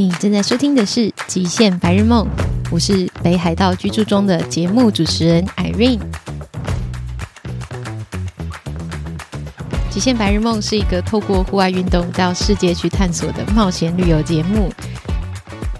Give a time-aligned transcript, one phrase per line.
[0.00, 2.26] 你正在收听的是《极限白日梦》，
[2.72, 5.98] 我是北海道居住中的节目主持人 Irene。
[9.90, 14.72] 《极限白日梦》是一个透过户外运动到世界去探索的冒险旅游节目。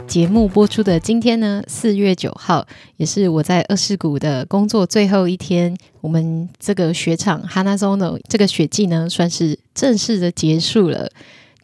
[0.06, 2.66] 节目播出的今天呢，四月九号，
[2.98, 5.74] 也是我在二世谷的工作最后一天。
[6.02, 11.10] 我们这个雪场 Hanazono 这个雪季呢，算是正式的结束了。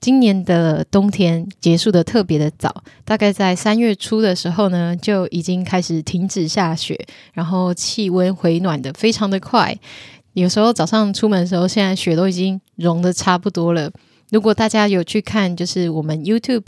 [0.01, 6.99] 今年的冬天结束的特别的早，大概在三月初的时候呢，就已经开始停止下雪，
[7.33, 9.77] 然后气温回暖的非常的快。
[10.35, 13.91] 有时候早上出门的时候，现在雪都已经融的差不多了。
[14.31, 16.67] 如果大家有去看，就是我们 YouTube。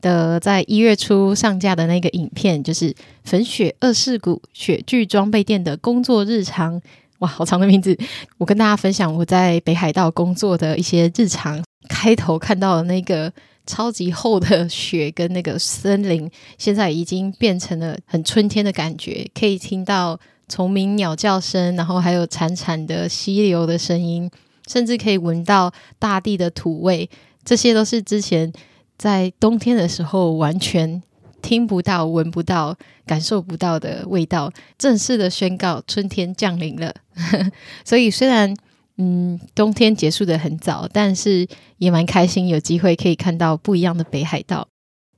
[0.00, 6.80] 的在一月初上架的那个影片，就是粉雪二世谷雪具装备店的工作日常。
[7.18, 7.98] 哇，好长的名字！
[8.38, 11.60] 我跟大家分享我在北海道工作的一些日常。
[11.88, 13.32] 开头看到的那个
[13.66, 24.30] 超级厚的雪跟那个森林，现在已经变成了很春天的感觉，可以听到虫鸣鸟叫声，然后还有潺潺的溪流的声音，
[24.66, 27.08] 甚至可以闻到大地的土味。
[27.44, 28.52] 这些都是之前。
[28.98, 31.00] 在冬天的时候，完全
[31.40, 36.92] 听不到、闻不到、感受不到的味道，正式的宣告春天降临了。
[37.86, 38.52] 所以，虽然
[38.98, 41.46] 嗯冬天结束的很早，但是
[41.78, 44.68] 也蛮开心，有机会可以看到不一样的北海道。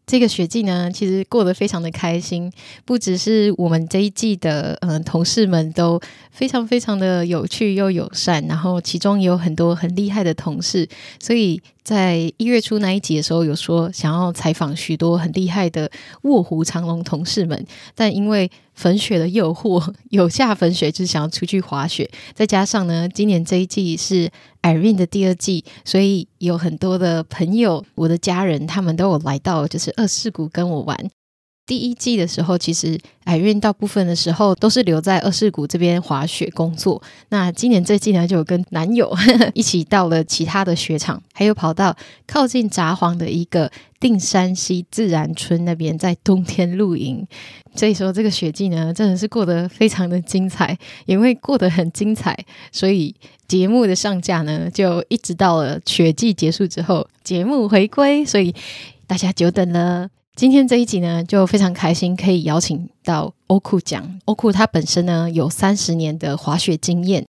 [0.06, 2.53] 这个雪季呢，其实过得非常的开心，
[2.84, 6.00] 不只是我们这一季的嗯同事们都
[6.31, 11.61] 非常非常的有趣又友善，然后其中也有很多很厉害的同事，所以。
[11.91, 15.91] 在一月初那一集的时候，有说想要采访许多很厉害的
[16.23, 24.31] 卧虎藏龙同事们，但因为粉雪的诱惑， 有下粉雪就是想要出去滑雪，再加上呢，今年这一季是
[24.63, 30.97] Irene 的第二季，所以有很多的朋友，我的家人他们都有来到，就是二世谷跟我玩。
[31.71, 37.00] 第一季的时候，其实海运大部分的时候都是留在二世谷这边滑雪工作。
[37.28, 39.09] 那今年这季呢，就有跟男友
[39.55, 41.97] 一起到了其他的雪场，还有跑到
[42.27, 47.25] 靠近札幌的一个定山溪自然村那边，在冬天露营。
[47.77, 50.77] 所以说，这个雪季呢，真的是过得非常的精彩。
[51.06, 52.37] 因为过得很精彩，
[52.73, 53.15] 所以
[53.47, 58.25] 节目的上架呢，就一直到了雪季结束之后，节目回归。
[58.25, 58.53] 所以
[59.06, 60.09] 大家久等了。
[60.41, 64.19] 今天这一集呢，就非常开心可以邀请到欧库讲。
[64.25, 67.27] 欧库他本身呢有三十年的滑雪经验。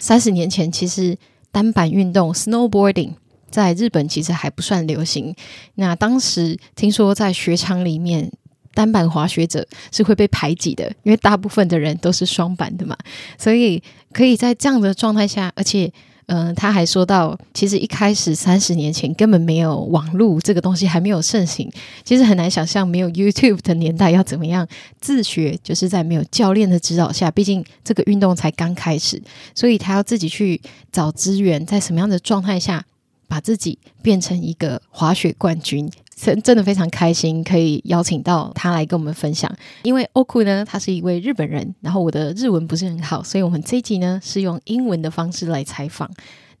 [0.00, 1.16] 三十年前，其实
[1.52, 3.12] 单板运动 （snowboarding）
[3.48, 5.32] 在日本其实还不算流行。
[5.76, 8.28] 那当时听说在雪场里面，
[8.74, 12.96] 单板滑雪者是会被排挤的，因为大部分的人都是双板的嘛。
[13.38, 13.80] 所以
[14.12, 15.92] 可以在这样的状态下，而且。
[16.28, 21.70] 嗯，他还说到，其实一开始三十年前根本没有网络这个东西还没有盛行，
[22.04, 24.68] 其实很难想象没有 YouTube 的年代要怎么样
[25.00, 29.22] 自学，就是在没有教练的指导下，毕竟这个运动才刚开始，
[29.54, 30.60] 所以他要自己去
[30.92, 32.84] 找资源，在什么样的状态下
[33.26, 35.90] 把自己变成一个滑雪冠军。
[36.20, 39.48] 真真的非常开心，可以邀请到他来跟我们分享。
[39.82, 46.10] 因为欧库呢，他是一位日本人，然后我的日文不是很好，所以我们这一集呢是用英文的方式来采访。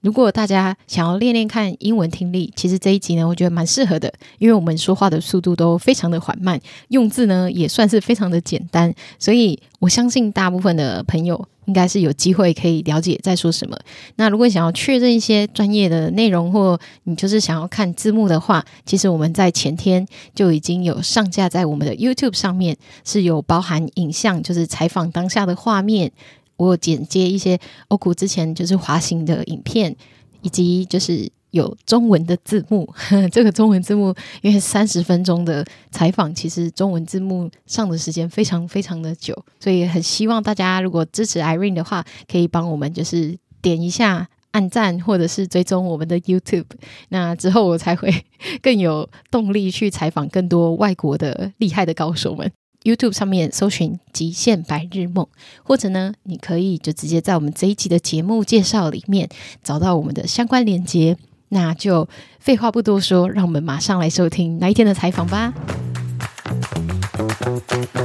[0.00, 11.48] 如果大家想要练练看英文听力，其实这一集呢，我觉得蛮适合的，因为我们说话的速度都非常的缓慢，用字呢也算是非常的简单，所以我相信大部分的朋友。
[11.68, 13.76] 应该是有机会可以了解在说什么。
[14.16, 26.10] 那如果想要确认一些专业的内容，或你就是想要看字幕的话，其实我们在前天就已经有上架在我们的 YouTube 上面，是有包含影像，就是采访当下的画面，
[26.58, 27.58] 我剪接一些
[27.88, 29.96] 欧古之前就是滑行的影片，
[30.42, 31.32] 以及就是。
[31.50, 32.86] 有中文的字幕，
[33.32, 46.66] 这个中文字幕因为三十分钟的采访，其实中文字幕上的时间非常非常的久，所以很希望大家如果支持 Irene 的话，可以帮我们就是点一下按赞，或者是追踪我们的 YouTube，
[47.08, 48.14] 那之后我才会
[48.60, 52.52] 更有动力去采访更多外国的厉害的高手们。
[52.82, 55.26] YouTube 上面搜寻“极限白日梦”，
[55.62, 59.28] 或者呢，你可以就直接在我们这一集的节目介绍里面
[59.62, 61.16] 找到我们的相关链接。
[61.50, 62.08] 那就
[62.38, 65.52] 废话不多说，让我们马上来收听那一天的采访吧。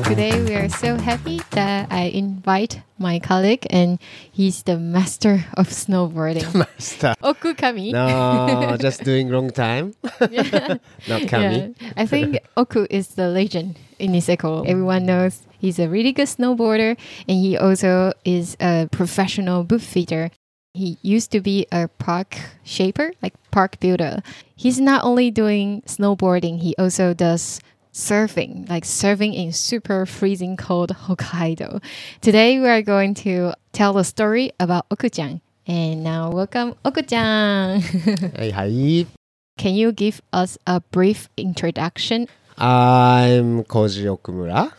[0.05, 3.99] Today we are so happy that I invite my colleague, and
[4.35, 6.45] he's the master of snowboarding.
[6.53, 7.13] master.
[7.21, 7.91] Oku Kami.
[7.91, 9.93] No, just doing wrong time.
[11.07, 11.73] Not Kami.
[11.79, 11.93] Yeah.
[11.95, 14.67] I think Oku is the legend in Niseko.
[14.67, 16.97] Everyone knows he's a really good snowboarder
[17.27, 20.29] and he also is a professional boot fitter.
[20.73, 24.21] He used to be a park shaper, like park builder.
[24.55, 27.61] He's not only doing snowboarding, he also does
[27.93, 31.81] surfing, like surfing in super freezing cold Hokkaido.
[32.21, 35.41] Today we are going to tell the story about Okujang.
[35.65, 37.79] And now welcome Okujang.
[38.35, 39.05] hey, hi.
[39.57, 42.27] Can you give us a brief introduction
[42.57, 44.71] I'm Koji Okumura.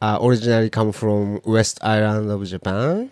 [0.00, 3.10] Uh, originally come from West Island of Japan.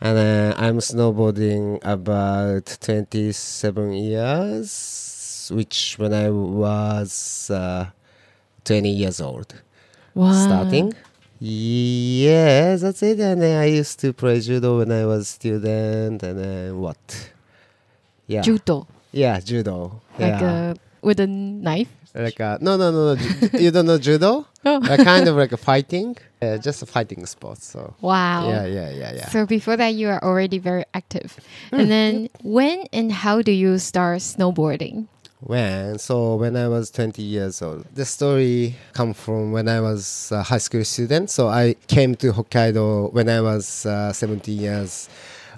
[0.00, 7.86] And uh, I'm snowboarding about 27 years, which when I was uh,
[8.64, 9.54] 20 years old.
[10.14, 10.32] Wow.
[10.32, 10.92] Starting.
[11.40, 13.18] Yeah, that's it.
[13.20, 16.22] And then I used to play judo when I was a student.
[16.22, 17.30] And then what?
[18.26, 18.42] Yeah.
[18.42, 20.00] Judo, yeah, judo.
[20.18, 20.70] like yeah.
[20.70, 20.74] a
[21.04, 21.88] with a knife.
[22.14, 23.20] like a, no no no no
[23.58, 24.80] you don't know judo Oh.
[24.82, 28.48] uh, kind of like a fighting uh, just a fighting sport so Wow.
[28.48, 31.36] yeah yeah yeah yeah So before that, you are already very active.
[31.70, 35.06] And then, when and how do you start snowboarding?
[35.40, 40.32] when so when i was 20 years old the story come from when i was
[40.32, 45.08] a high school student so i came to hokkaido when i was uh, 17 years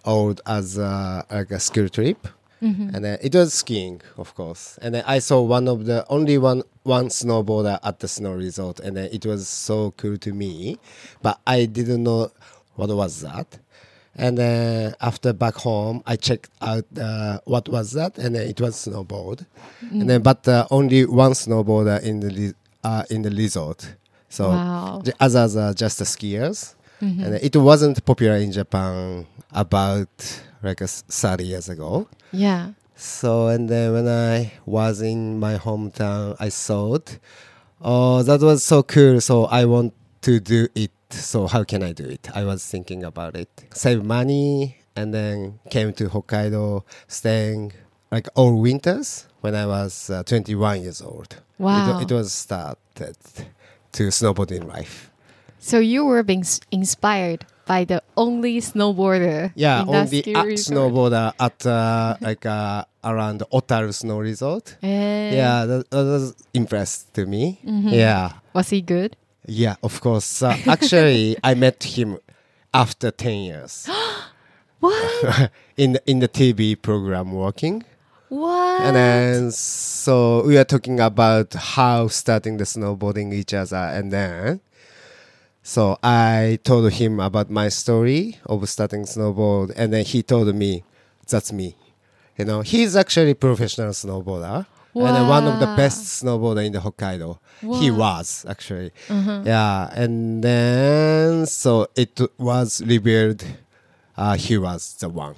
[0.04, 2.26] old as uh, like a school trip
[2.60, 4.78] and then it was skiing of course.
[4.82, 8.80] And then i saw one of the only one one snowboarder at the snow resort
[8.80, 10.78] and then it was so cool to me.
[11.22, 12.30] But i didn't know
[12.76, 13.58] what was that.
[14.18, 18.60] And then after back home i checked out uh, what was that and then it
[18.60, 19.44] was snowboard.
[19.90, 23.94] And then but uh, only one snowboarder in the re- uh, in the resort.
[24.28, 25.02] So Wow.
[25.04, 26.74] the others are just the skiers.
[27.00, 30.08] And it wasn't popular in japan about
[30.62, 32.72] like a s- 30 years ago Yeah.
[32.94, 37.18] so and then when I was in my hometown, I thought,
[37.82, 39.20] oh, that was so cool.
[39.20, 39.92] So I want
[40.22, 40.90] to do it.
[41.10, 42.28] So how can I do it?
[42.34, 43.48] I was thinking about it.
[43.74, 47.72] Save money and then came to Hokkaido, staying
[48.10, 51.36] like all winters when I was uh, 21 years old.
[51.58, 52.00] Wow.
[52.00, 53.16] It, it was started
[53.92, 55.10] to snowboarding life.
[55.58, 59.52] So you were being inspired by the only snowboarder.
[59.54, 60.22] Yeah, in only
[60.56, 64.76] snowboarder at uh, like uh, around Otaru Snow Resort.
[64.82, 67.60] Eh, Yeah, that, that was impressed to me.
[67.64, 67.88] Mm-hmm.
[67.90, 69.16] Yeah, Was he good?
[69.46, 70.42] yeah, of course.
[70.42, 72.18] Uh, actually, I met him
[72.74, 73.88] after ten years
[74.80, 75.50] What?
[75.76, 77.84] in in the TV program working,
[78.28, 78.80] what?
[78.82, 84.60] and then so we are talking about how starting the snowboarding each other, and then
[85.66, 90.84] so I told him about my story of starting snowboard, and then he told me,
[91.30, 91.68] "That's me."
[92.38, 94.66] You know, he's actually professional snowboarder.
[94.94, 97.38] And one of the best snowboarder in the Hokkaido.
[97.80, 98.92] He was actually.
[99.44, 99.90] Yeah.
[99.92, 103.44] And then so it was revealed
[104.16, 105.36] uh, he was the one.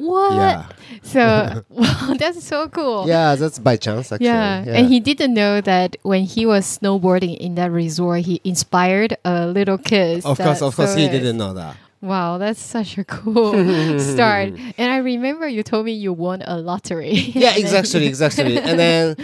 [0.00, 0.34] What?
[0.34, 0.66] Yeah.
[1.02, 3.06] So wow, that's so cool.
[3.06, 4.26] Yeah, that's by chance actually.
[4.26, 4.64] Yeah.
[4.66, 9.46] and he didn't know that when he was snowboarding in that resort, he inspired a
[9.46, 10.24] little kid.
[10.24, 11.76] of course, of course, saw he didn't know that.
[12.02, 13.52] Wow, that's such a cool
[13.98, 14.54] start.
[14.78, 17.12] And I remember you told me you won a lottery.
[17.34, 18.58] yeah, exactly, exactly.
[18.58, 19.16] and then,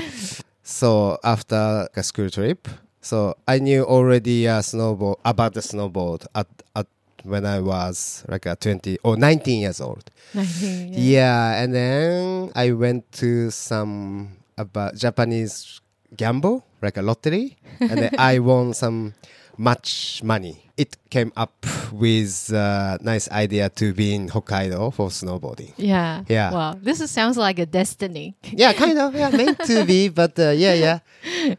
[0.63, 2.69] so after a school trip,
[3.01, 6.87] so I knew already uh, snowboard about the snowboard at at
[7.27, 10.11] when I was like a twenty or nineteen years old.
[10.35, 11.63] Nineteen, Yeah.
[11.63, 15.81] and then I went to some about Japanese
[16.17, 19.15] gamble, like a lottery, and then I won some
[19.59, 20.63] much money.
[20.77, 25.73] It came up with a nice idea to be in Hokkaido for snowboarding.
[25.79, 26.25] Yeah.
[26.29, 26.53] Yeah.
[26.53, 26.77] Wow.
[26.83, 28.37] This is, sounds like a destiny.
[28.53, 29.15] Yeah, kind of.
[29.15, 30.99] Yeah, meant to be, but uh, yeah, yeah,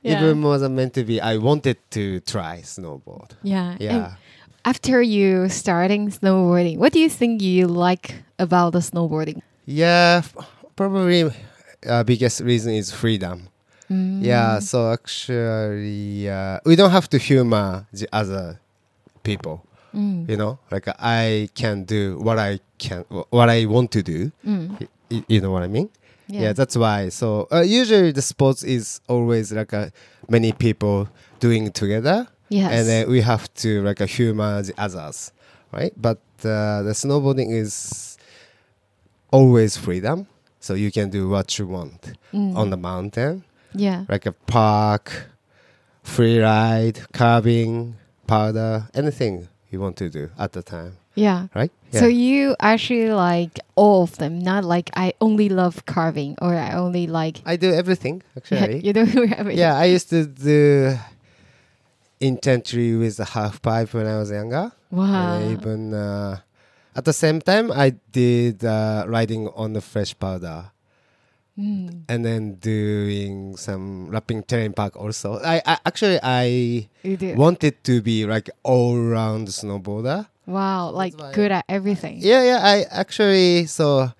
[0.03, 0.21] Yeah.
[0.21, 3.31] Even more than meant to be, I wanted to try snowboard.
[3.41, 3.71] Yeah.
[3.71, 4.13] And Yeah.
[4.65, 9.41] After you starting snowboarding, what do you think you like about the snowboarding?
[9.65, 10.21] Yeah,
[10.75, 11.31] probably
[11.87, 13.49] uh, biggest reason is freedom.
[13.89, 14.23] Mm.
[14.23, 18.59] Yeah, so actually, uh, we don't have to humor the other
[19.23, 19.63] people.
[19.95, 20.29] Mm.
[20.29, 24.31] You know, like I can do what I can, what I want to do.
[24.45, 24.79] Mm.
[24.81, 25.89] Y- y- You know what I mean?
[26.27, 26.41] Yeah.
[26.41, 27.07] Yeah, that's why.
[27.09, 29.87] So uh, usually the sports is always like uh,
[30.27, 31.07] many people
[31.39, 32.71] doing together, yes.
[32.71, 35.31] and then we have to like humor the others,
[35.71, 35.93] right?
[35.97, 38.17] But uh, the snowboarding is
[39.31, 40.27] always freedom,
[40.59, 42.55] so you can do what you want Mm.
[42.55, 44.05] on the mountain, yeah.
[44.09, 45.27] like a park,
[46.03, 47.95] free ride, carving,
[48.27, 51.47] powder, anything you want to do at the time, Yeah.
[51.55, 51.71] right?
[51.91, 56.73] So you actually like all of them, not like I only love carving or I
[56.73, 57.41] only like.
[57.45, 58.79] I do everything actually.
[58.85, 59.55] you don't have it.
[59.55, 60.97] Yeah, I used to do
[62.19, 64.71] intentionally with the half pipe when I was younger.
[64.91, 65.37] Wow.
[65.37, 66.39] And even uh,
[66.95, 70.71] at the same time, I did uh, riding on the fresh powder.
[71.57, 72.03] Mm.
[72.07, 75.39] And then doing some rapping terrain park also.
[75.43, 76.87] I, I actually I
[77.35, 80.27] wanted to be like all round snowboarder.
[80.45, 82.17] Wow, like good at everything.
[82.19, 82.59] Yeah, yeah.
[82.61, 84.13] I actually so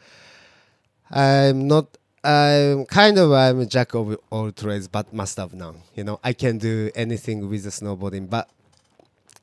[1.12, 1.97] I'm not.
[2.24, 5.82] I'm kind of I'm a jack of all trades, but master of none.
[5.96, 8.50] You know, I can do anything with the snowboarding, but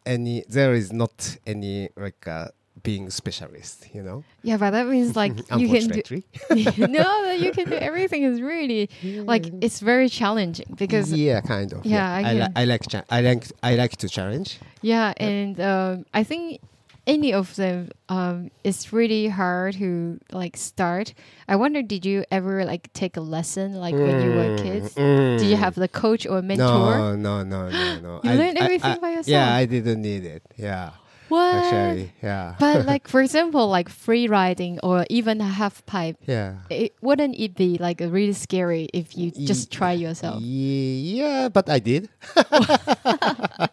[0.05, 2.49] any there is not any like uh,
[2.83, 3.87] being specialist.
[3.95, 6.03] You know, Yeah, but that means like you can do
[6.77, 11.87] no, you can do everything is really like it's very challenging because yeah, kind of.
[11.87, 14.59] Yeah, I I, li- I like I like I like to challenge.
[14.83, 16.61] Yeah, and um, I think
[17.07, 21.15] any of them um, it's really hard to like start.
[21.49, 24.95] I wonder, did you ever like take a lesson like when you were kids?
[24.95, 26.65] Did you have the coach or mentor?
[26.65, 27.19] Mm.
[27.19, 28.21] No, no, no, no, no.
[28.25, 29.29] You I- learned I- everything I- by yourself?
[29.29, 30.43] Yeah, I didn't need it.
[30.57, 30.91] Yeah,
[31.29, 31.55] What?
[31.55, 32.55] actually, yeah.
[32.61, 36.57] but like for example, like free riding or even a half pipe, yeah.
[36.69, 40.43] it, wouldn't it be like really scary if you just try yourself?
[40.43, 42.09] Ye- Yeah, but I did.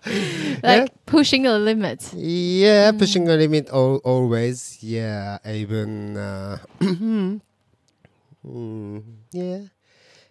[0.63, 2.13] Like pushing the limits.
[2.13, 4.77] Yeah, pushing a limit al- always.
[4.81, 6.17] Yeah, even.
[6.17, 7.41] Uh, mm,
[9.31, 9.59] yeah.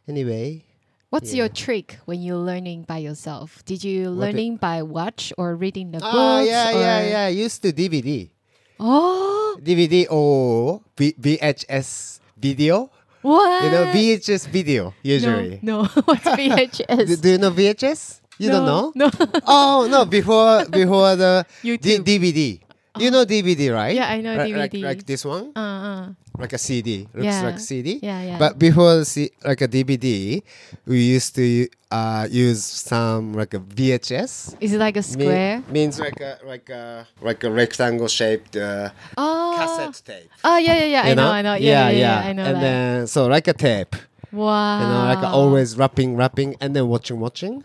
[0.09, 0.65] Anyway,
[1.11, 1.39] What's Yeah.
[1.45, 3.65] your trick when you're learning by yourself?
[3.67, 6.15] Did you What learning by watch or reading the books?
[6.15, 7.27] ah, yeah, yeah, yeah.
[7.29, 8.31] Used to DVD,
[8.79, 12.91] Oh, DVD or V- VHS video.
[13.23, 13.65] what?
[13.65, 15.59] You know VHS video usually.
[15.63, 15.89] No, no.
[16.07, 17.07] what's VHS?
[17.07, 18.21] Do, do you know VHS?
[18.39, 18.93] You don't know?
[18.95, 19.11] No.
[19.47, 20.07] oh no!
[20.07, 22.61] Before before the D- DVD.
[22.99, 23.95] You know DVD, right?
[23.95, 24.83] Yeah, I know Like- Like, DVD.
[24.83, 26.07] like this one, uh, uh.
[26.39, 27.07] like a CD.
[27.15, 27.43] Looks Yeah.
[27.47, 28.01] like CD.
[28.03, 28.39] Yeah, yeah.
[28.39, 30.43] But before C- like a DVD,
[30.87, 34.57] we used to uh, use some like a VHS.
[34.61, 35.63] Is it like a Me- square?
[35.71, 39.55] means like a like a like a rectangle shaped uh, oh.
[39.59, 40.31] cassette tape.
[40.43, 41.03] Oh yeah, yeah, yeah.
[41.03, 41.55] I you know, I know.
[41.55, 42.29] Yeah, yeah, yeah.
[42.29, 42.61] I know and that.
[42.61, 43.95] then so like a tape.
[44.33, 44.81] wow.
[44.81, 47.63] you know, like always wrapping, wrapping, and then watching, watching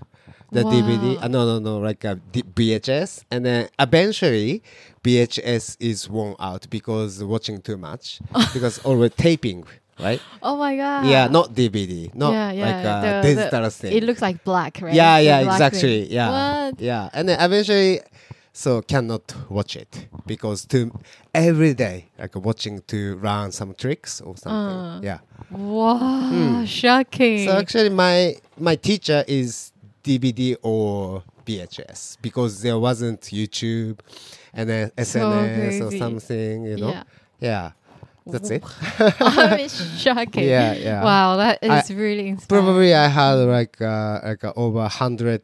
[0.56, 0.72] the Wow.
[0.72, 1.24] DVD.
[1.24, 4.64] Uh, no, no, no, like a D- VHS, and then eventually
[5.04, 8.20] VHS is worn out because watching too much
[8.54, 9.64] because always taping,
[10.00, 10.22] right?
[10.42, 11.06] Oh my god.
[11.06, 12.66] Yeah, not DVD, not yeah, yeah.
[12.66, 13.94] like a the- the- thing.
[13.98, 14.94] It looks like black, right?
[14.94, 16.04] yeah, yeah, exactly.
[16.06, 16.12] thing.
[16.12, 16.30] Yeah,
[16.72, 16.80] What?
[16.82, 18.02] yeah, and then eventually.
[18.58, 20.90] So cannot watch it because to
[21.34, 24.78] every day like watching to learn some tricks or something.
[24.80, 25.00] Uh.
[25.04, 25.20] yeah.
[25.52, 27.40] Wow, shocking.
[27.40, 27.46] Hmm.
[27.52, 29.74] So actually, my my teacher is
[30.06, 34.00] DVD or VHS because there wasn't YouTube
[34.54, 36.64] and then SNS or something.
[36.66, 37.04] You know, Yeah.
[37.40, 37.72] yeah,
[38.26, 38.64] that's it.
[39.00, 40.44] it's shocking.
[40.46, 41.04] Yeah, yeah.
[41.04, 42.64] Wow, that is I- really inspiring.
[42.66, 45.44] Probably I had like uh, like uh, over hundred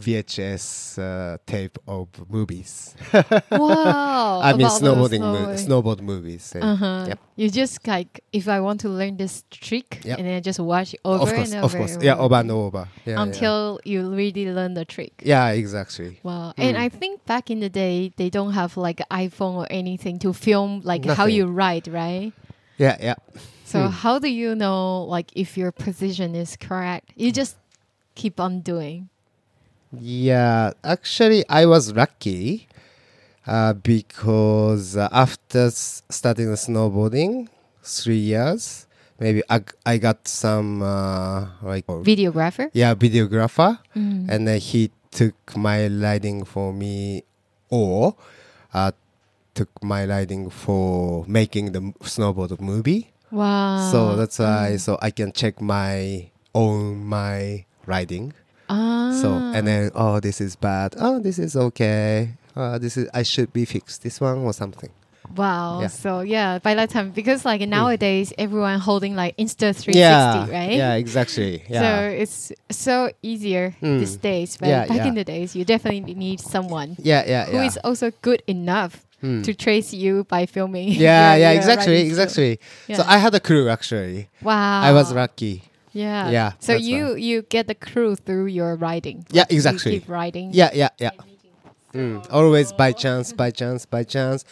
[0.00, 2.94] VHS uh, tape of movies.
[3.50, 4.40] Wow.
[4.42, 6.54] I mean snowboarding, mo- snowboard movies.
[6.60, 7.04] Uh-huh.
[7.08, 7.18] Yep.
[7.36, 10.18] You just like if I want to learn this trick Yep.
[10.18, 11.66] and then I just watch over Of course, and over.
[11.66, 12.88] of course, and yeah, over and over.
[13.04, 13.22] Yeah, yeah.
[13.22, 15.12] until you really learn the trick.
[15.24, 16.18] yeah, exactly.
[16.22, 16.54] Wow.
[16.56, 16.82] And Hmm.
[16.82, 20.32] I think back in the day they don't have like an iPhone or anything to
[20.32, 22.32] film like how you ride, right?
[22.78, 23.14] Yeah, yeah.
[23.64, 23.92] So Hmm.
[23.92, 27.12] how do you know like if your position is correct?
[27.14, 27.56] You just
[28.14, 29.09] keep on doing.
[29.92, 32.68] Yeah, actually, I was lucky
[33.46, 37.48] uh, because uh, after s- starting the snowboarding,
[37.82, 38.86] three years,
[39.18, 42.70] maybe I, g- I got some uh, like Videographer?
[42.72, 44.28] yeah videographer, Mm.
[44.30, 47.24] and then he took my riding for me,
[47.68, 48.14] or
[48.72, 48.92] uh,
[49.54, 53.10] took my riding for making the m- snowboard movie.
[53.32, 53.90] Wow.
[53.92, 58.32] so that's why so I can check my own my riding.
[58.70, 59.10] Ah.
[59.20, 60.94] So and then oh this is bad.
[60.98, 62.38] Oh this is okay.
[62.56, 64.02] Uh, this is I should be fixed.
[64.02, 64.90] This one or something.
[65.36, 65.80] Wow.
[65.82, 65.86] Yeah.
[65.88, 70.72] So yeah, by that time, because like nowadays everyone holding like Insta 360, yeah, right?
[70.74, 71.62] Yeah, exactly.
[71.70, 74.00] So it's so easier Mm.
[74.00, 74.56] these days.
[74.58, 75.06] But Yeah, back yeah.
[75.06, 77.70] in the days, you definitely need someone yeah, yeah, who yeah.
[77.70, 79.42] is also good enough Hmm.
[79.44, 80.96] to trace you by filming.
[80.96, 82.58] yeah, yeah, exactly, exactly.
[82.88, 84.30] So I had a crew actually.
[84.42, 84.80] Wow.
[84.80, 85.62] I was lucky.
[85.92, 86.30] Yeah.
[86.30, 89.24] Yeah, So you you get the crew through your riding.
[89.30, 90.00] Yeah, You exactly.
[90.00, 90.50] keep riding.
[90.52, 91.10] Yeah, yeah, yeah.
[91.94, 92.24] Mm.
[92.30, 94.44] Always by chance, by chance, by chance.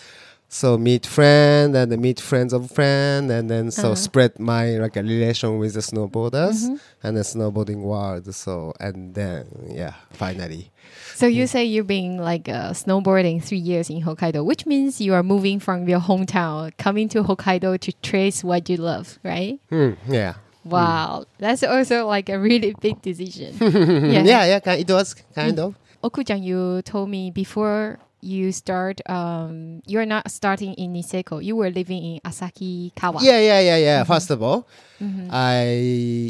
[0.50, 3.94] So meet friend and then meet friends of friend and then so Uh-huh.
[3.94, 6.80] spread my like a relation with the snowboarders Mhm.
[7.04, 8.34] and the snowboarding world.
[8.34, 10.70] So and then yeah, finally.
[11.14, 15.12] So you say you've been like uh, snowboarding three years in Hokkaido, which means you
[15.14, 19.60] are moving from your hometown, coming to Hokkaido to trace what you love, right?
[19.68, 20.34] Hmm, yeah.
[20.70, 23.54] Wow, that's also like a really big decision.
[23.60, 25.74] yeah, yeah, ki- it was kind of.
[26.02, 29.00] Okuchan, you told me before you start.
[29.08, 31.42] Um, you're not starting in Niseko.
[31.42, 33.20] You were living in Asahikawa.
[33.22, 34.04] Yeah, yeah, yeah, yeah.
[34.04, 34.66] First of all,
[35.00, 35.28] Mhm.
[35.30, 35.64] I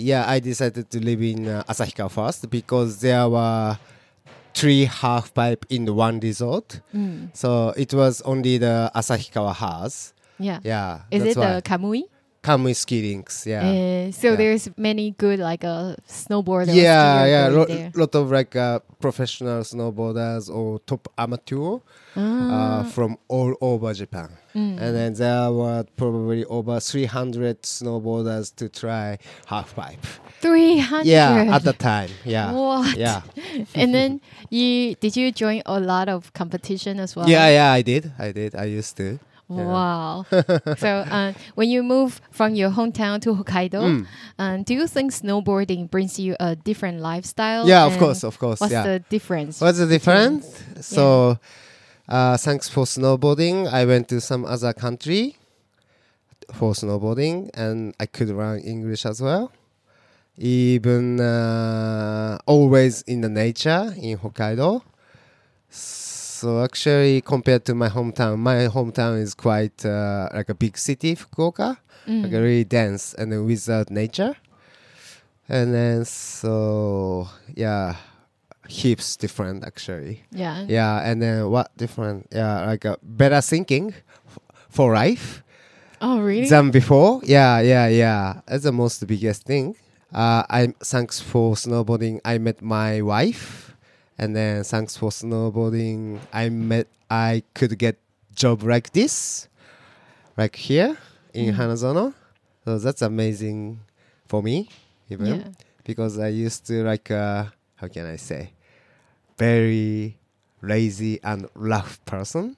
[0.05, 3.79] yeah I decided to live in uh, Asahikawa first because there were
[4.55, 6.81] three half pipe in the one resort.
[6.95, 7.31] Mm.
[7.33, 10.13] So it was only the Asahikawa house.
[10.39, 10.61] Yeah.
[10.63, 12.03] Yeah, Is that's it the Kamui?
[12.49, 13.47] Kamui ski links?
[13.47, 13.61] Yeah.
[13.61, 14.37] Uh, so Yeah.
[14.37, 16.75] there's many good like uh, snowboarders.
[16.75, 21.79] yeah, yeah, lo- lot of like uh, professional snowboarders or top amateur
[22.17, 22.21] Ah,
[22.81, 24.29] uh, from all over Japan.
[24.57, 24.81] mm.
[24.81, 30.05] And then there were probably over 300 snowboarders to try half pipe.
[30.41, 31.07] 300.
[31.07, 32.11] Yeah, at the time.
[32.25, 32.53] Yeah.
[32.53, 32.97] What?
[32.97, 33.23] Yeah.
[33.75, 37.29] and then you did you join a lot of competition as well?
[37.29, 38.11] Yeah, yeah, I did.
[38.19, 38.55] I did.
[38.55, 39.19] I used to.
[39.51, 39.65] Yeah.
[39.65, 40.27] Wow.
[40.77, 44.07] so uh, when you move from your hometown to Hokkaido, Mm.
[44.39, 47.67] um, do you think snowboarding brings you a different lifestyle?
[47.67, 48.61] Yeah, of course, of course.
[48.61, 48.83] What's yeah.
[48.85, 49.61] the difference?
[49.61, 50.47] What's the difference?
[50.81, 51.39] So,
[52.09, 53.67] uh, thanks for snowboarding.
[53.73, 55.37] I went to some other country
[56.53, 59.53] for snowboarding, and I could learn English as well.
[60.37, 64.83] Even uh, always in the nature in Hokkaido.
[65.71, 71.17] So actually, compared to my hometown, my hometown is quite uh, like a big city,
[71.17, 71.77] Fukuoka,
[72.07, 72.23] Mm.
[72.23, 74.35] like really dense and then without nature.
[75.49, 77.97] And then so yeah,
[78.69, 80.23] heaps different actually.
[80.31, 80.65] yeah.
[80.69, 82.27] Yeah, and then what different?
[82.33, 83.95] Yeah, like a better thinking
[84.27, 85.43] f- for life
[86.01, 86.49] Oh, really?
[86.49, 87.21] than before.
[87.25, 88.41] Yeah, yeah, yeah.
[88.47, 89.75] That's the most biggest thing.
[90.13, 92.21] Uh, I thanks for snowboarding.
[92.25, 93.68] I met my wife,
[94.19, 96.87] and then thanks for snowboarding, I met.
[97.11, 97.97] I could get
[98.35, 99.49] job like this,
[100.37, 100.97] like here
[101.33, 101.59] in Mm.
[101.59, 102.15] Hanazono.
[102.65, 103.81] So that's amazing
[104.27, 104.69] for me,
[105.09, 105.49] even yeah.
[105.85, 107.47] because I used to like uh,
[107.77, 108.53] how can I say,
[109.39, 110.19] very
[110.63, 112.57] lazy and rough person.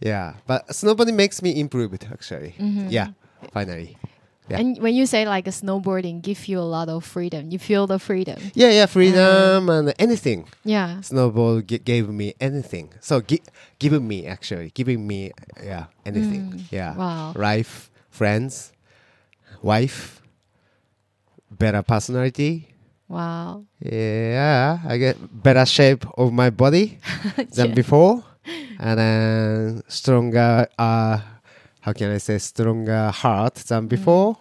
[0.00, 2.54] Yeah, but snowboarding makes me improve it actually.
[2.58, 2.90] Mhm.
[2.90, 3.08] Yeah,
[3.52, 3.97] finally.
[4.48, 4.60] Yeah.
[4.60, 7.86] And when you say like a snowboarding give you a lot of freedom, you feel
[7.86, 8.38] the freedom.
[8.54, 10.48] Yeah, yeah, freedom and anything.
[10.64, 10.98] Yeah.
[11.02, 12.90] Snowboard g- gave me anything.
[13.00, 13.42] So gi-
[13.78, 16.52] giving me actually, giving me yeah anything.
[16.52, 16.72] Mm.
[16.72, 17.32] Yeah, Wow.
[17.36, 18.72] life, friends,
[19.62, 20.22] wife,
[21.50, 22.68] better personality.
[23.08, 23.64] Wow.
[23.80, 26.98] Yeah, I get better shape of my body
[27.54, 27.74] than Yeah.
[27.74, 28.24] before,
[28.78, 30.66] and then stronger.
[30.78, 31.18] Uh,
[31.80, 34.36] how can I say stronger heart than Mm.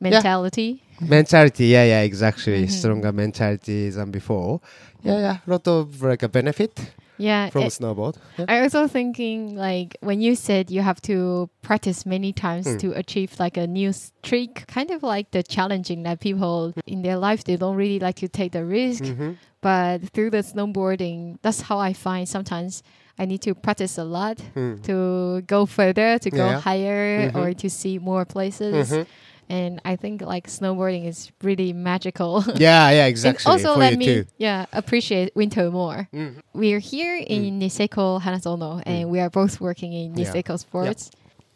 [0.00, 0.82] Mentality.
[1.00, 1.66] mentality.
[1.66, 2.64] Yeah, yeah, exactly.
[2.66, 2.70] Mhm.
[2.70, 4.60] Stronger mentality than before.
[5.02, 5.36] Yeah, yeah.
[5.46, 6.78] Lot of like a benefit
[7.18, 7.48] Yeah.
[7.50, 8.16] from it- snowboard.
[8.38, 8.46] Yeah.
[8.48, 12.78] I also thinking like when you said you have to practice many times Mm.
[12.80, 17.16] to achieve like a new streak, kind of like the challenging that people in their
[17.18, 19.36] life they don't really like to take the risk, Mhm.
[19.62, 22.82] but through the snowboarding, that's how I find sometimes
[23.18, 24.82] I need to practice a lot Mm.
[24.84, 26.60] to go further, to go Yeah.
[26.60, 27.36] higher, Mhm.
[27.36, 28.90] or to see more places.
[28.90, 29.06] Mhm.
[29.50, 32.44] And I think like snowboarding is really magical.
[32.54, 33.50] Yeah, yeah, exactly.
[33.50, 34.24] also for let me too.
[34.38, 36.06] yeah appreciate winter more.
[36.14, 36.38] Mhm.
[36.54, 40.18] We're here in Niseko Hanazono, and we are both working in Mm.
[40.22, 40.30] Yeah.
[40.32, 41.10] Niseko Sports.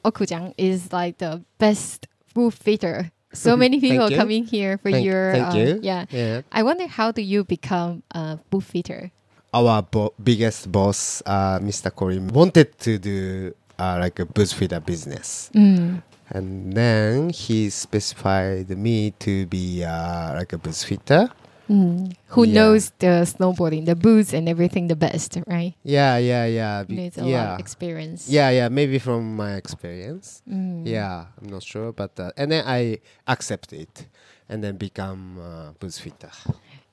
[0.05, 3.11] Okujang is like the best boot fitter.
[3.35, 5.71] So many people coming here for Thank- your thank uh, you.
[5.83, 6.07] yeah.
[6.11, 6.43] Yeah.
[6.55, 9.11] I wonder how do you become a boot fitter?
[9.53, 11.91] Our bo- biggest boss, uh, Mr.
[11.91, 15.51] Corin, wanted to do uh, like a boot fitter business.
[15.55, 16.03] Mm.
[16.31, 21.29] And then he specified me to be uh, like a boots fitter.
[21.69, 22.13] Mm.
[22.37, 22.53] Who Yeah.
[22.55, 25.73] knows the snowboarding, the boots and everything the best, right?
[25.83, 26.83] Yeah, yeah, yeah.
[26.85, 28.29] be- a lot of experience.
[28.29, 30.43] Yeah, yeah, maybe from my experience.
[30.49, 30.87] Mm.
[30.87, 34.07] Yeah, I'm not sure, but uh, and then I accept it,
[34.49, 36.31] and then become uh, boot fitter.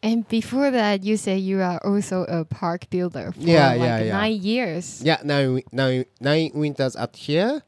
[0.02, 4.00] And before that, you say you are also a park builder for Yeah, like yeah,
[4.04, 4.18] yeah.
[4.18, 5.02] nine years.
[5.04, 7.62] Yeah, nine, nine, nine winters up here,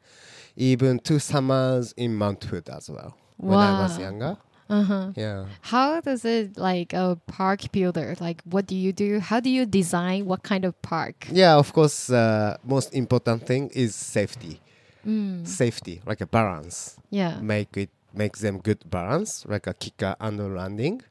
[0.55, 3.17] even two summers in Mount Hood as well.
[3.37, 4.37] When I was younger.
[4.69, 5.11] Uh-huh.
[5.15, 5.45] Yeah.
[5.61, 8.15] How does it like a park builder?
[8.19, 9.19] Like, what do you do?
[9.19, 11.27] How do you design what kind of park?
[11.31, 14.61] Yeah, of course, uh, most important thing is safety.
[15.05, 15.45] Mm.
[15.45, 16.97] Safety, like a balance.
[17.09, 17.39] Yeah.
[17.41, 21.01] Make it make them good balance, like a kicker and a landing,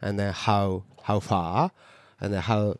[0.00, 1.72] and then how how far,
[2.20, 2.76] and then how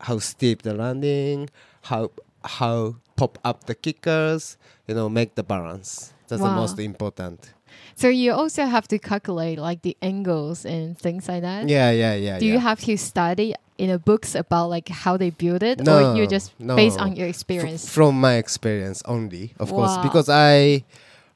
[0.00, 1.50] how steep the landing,
[1.82, 2.12] how
[2.46, 4.56] how pop up the kickers.
[4.86, 6.12] You know, make the balance.
[6.28, 7.52] That's the most important.
[7.96, 11.68] So you also have to calculate like the angles and things like that.
[11.68, 12.38] Yeah, yeah, yeah.
[12.38, 12.54] Do yeah.
[12.54, 16.16] you have to study in a books about like how they build it, No, or
[16.16, 16.76] you just no.
[16.76, 17.88] based on your F- experience?
[17.88, 20.84] from my experience only, of course, because I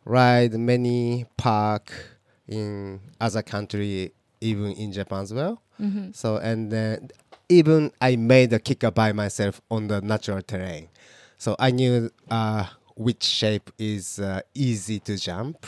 [0.05, 1.93] ride many park
[2.49, 5.61] in other country, even in Japan as well.
[5.81, 6.15] Mhm.
[6.15, 7.11] So and then
[7.51, 10.89] even I made a kicker by myself on the natural terrain.
[11.37, 15.67] So I knew uh, which shape is uh, easy to jump.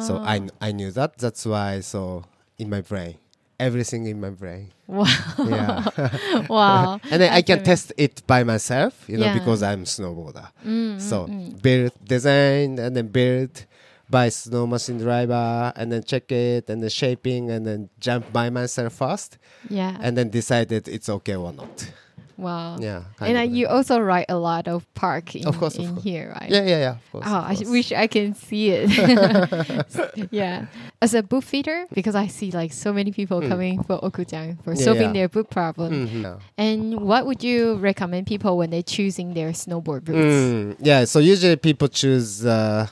[0.00, 1.18] So I I knew that.
[1.18, 1.80] That's why.
[1.80, 2.24] So
[2.58, 3.16] in my brain,
[3.60, 4.72] everything in my brain.
[4.86, 5.04] Wow.
[5.38, 6.46] Yeah.
[6.48, 7.00] wow.
[7.10, 9.34] and then I can test it by myself, you know, Yeah.
[9.38, 10.48] because I'm snowboarder.
[10.64, 11.62] Mm, so mm, mm.
[11.62, 13.66] build, design, and then build
[14.10, 18.50] by snow machine driver, and then check it, and then shaping, and then jump by
[18.50, 19.96] myself first, yeah.
[20.00, 21.90] and then decided it's okay or not.
[22.38, 22.76] wow.
[22.78, 23.02] Yeah.
[23.20, 26.04] And uh, you also write a lot of park in, Of course, of in course.
[26.04, 26.48] here, right?
[26.48, 26.90] Yeah, yeah, yeah.
[27.02, 27.24] Of course.
[27.26, 28.88] Oh, of I sh- wish I can see it.
[30.30, 30.66] yeah.
[31.02, 33.48] As a boot fitter, because I see like so many people Mm.
[33.48, 35.26] coming for Okujang for Yeah, solving yeah.
[35.26, 36.06] their book problem.
[36.06, 36.38] Yeah.
[36.56, 40.18] And what would you recommend people when they're choosing their snowboard boots?
[40.18, 42.86] Mm, yeah, so usually people choose uh,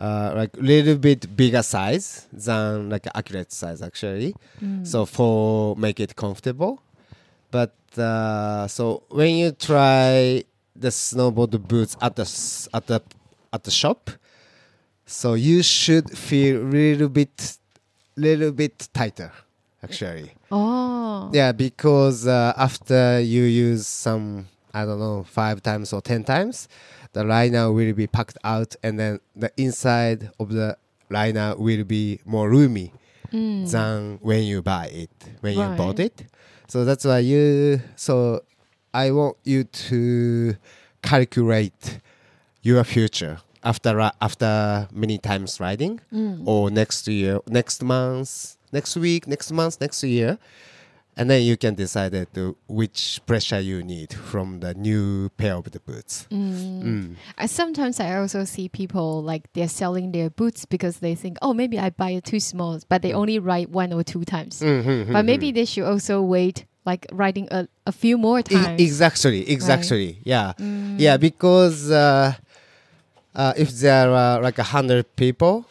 [0.00, 4.34] uh, like little bit bigger size than like accurate size actually.
[4.62, 4.86] Mm.
[4.86, 6.82] So for make it comfortable,
[7.50, 12.26] but uh, so when you try the snowboard boots at the
[12.72, 13.02] at the
[13.52, 14.10] at the shop,
[15.04, 17.58] so you should feel little bit
[18.16, 19.32] little bit tighter
[19.82, 20.32] actually.
[20.50, 21.30] Oh.
[21.32, 26.68] Yeah, because uh, after you use some, I don't know, five times or ten times,
[27.12, 30.76] the liner will be packed out, and then the inside of the
[31.10, 32.92] liner will be more roomy
[33.32, 33.70] Mm.
[33.70, 35.70] than when you buy it, when Right.
[35.70, 36.24] you bought it.
[36.66, 37.80] So that's why you.
[37.96, 38.42] So
[38.92, 40.56] I want you to
[41.02, 41.98] calculate
[42.62, 46.42] your future after after many times riding Mm.
[46.46, 50.38] or next year, next month, next week, next month, next year,
[51.20, 55.54] and then you can decide it to which pressure you need from the new pair
[55.54, 56.26] of the boots.
[56.30, 56.82] Mm.
[56.82, 57.14] Mm.
[57.36, 61.52] I, sometimes I also see people like they're selling their boots because they think, oh,
[61.52, 64.60] maybe I buy it too small, but they only ride one or two times.
[64.62, 68.80] Mhm, But maybe they should also wait, like riding a, a few more E- times.
[68.80, 70.96] exactly, exactly, yeah, Mm.
[70.98, 72.32] yeah, because uh,
[73.34, 75.66] uh, if there are like a hundred people.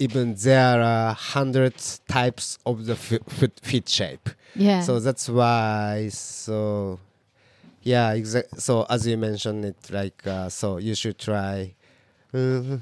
[0.00, 1.74] Even there are hundred
[2.06, 4.28] types of the f- foot feet shape.
[4.54, 4.80] Yeah.
[4.80, 6.08] So that's why.
[6.12, 6.98] So
[7.82, 8.60] yeah, exact.
[8.60, 11.74] So as you mentioned it, like uh, so, you should try
[12.34, 12.78] uh,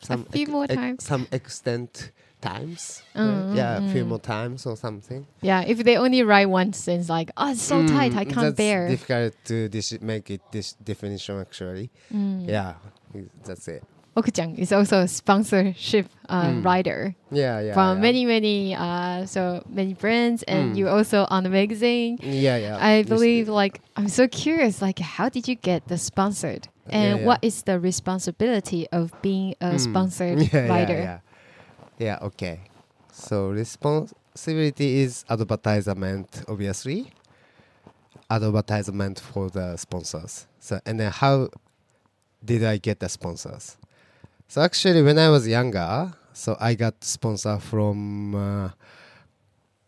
[0.00, 1.04] some few more times.
[1.04, 3.02] some extent times.
[3.14, 4.08] uh, Mm, yeah, a few mm.
[4.08, 5.26] more times or something.
[5.42, 5.62] yeah.
[5.66, 8.88] If they only write once, it's like, oh, it's so tight, I Mm, can't bear.
[8.88, 11.90] Difficult to dis- make it this definition actually.
[12.12, 12.46] Mm.
[12.48, 12.74] Yeah,
[13.44, 13.82] that's it.
[14.16, 16.64] Okujang is also a sponsorship uh, Mm.
[16.64, 17.74] rider Yeah, yeah.
[17.74, 18.02] from yeah.
[18.02, 20.78] many, many, uh, so many brands, and Mm.
[20.78, 22.18] you also on the magazine.
[22.22, 22.78] Yeah, yeah.
[22.80, 26.68] I believe, like, I'm so curious, like, how did you get the sponsored?
[26.88, 27.26] And yeah.
[27.26, 29.80] what is the responsibility of being a Mm.
[29.80, 30.94] sponsored yeah, rider?
[30.96, 31.18] Yeah,
[32.00, 32.16] yeah.
[32.22, 32.60] yeah, okay.
[33.12, 37.12] So responsibility is advertisement, obviously.
[38.30, 40.46] Advertisement for the sponsors.
[40.58, 41.48] So and then how
[42.44, 43.76] did I get the sponsors?
[44.48, 48.70] So actually, when I was younger, so I got sponsor from uh,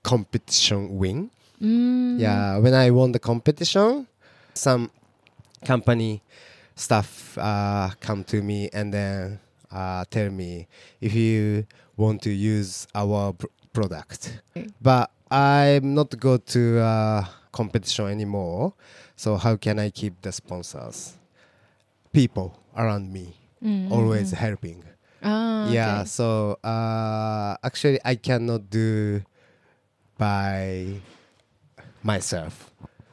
[0.03, 1.31] competition win.
[1.63, 2.19] Mm.
[2.19, 4.07] Yeah, when I won the competition,
[4.55, 4.91] some
[5.65, 6.23] company
[6.75, 9.41] staff uh, come to me and then
[9.71, 10.67] uh, tell me
[11.01, 11.67] if you
[11.97, 14.41] want to use our pr- product.
[14.57, 14.69] Okay.
[14.81, 18.75] But I'm not go to uh, competition anymore.
[19.17, 21.15] So how can I keep the sponsors?
[22.13, 24.37] People around me Mm, mm, always mm.
[24.37, 24.85] helping.
[25.23, 26.09] Ah, Yeah, okay.
[26.09, 29.23] so uh, actually, I cannot do
[30.17, 31.01] by
[32.03, 32.71] myself.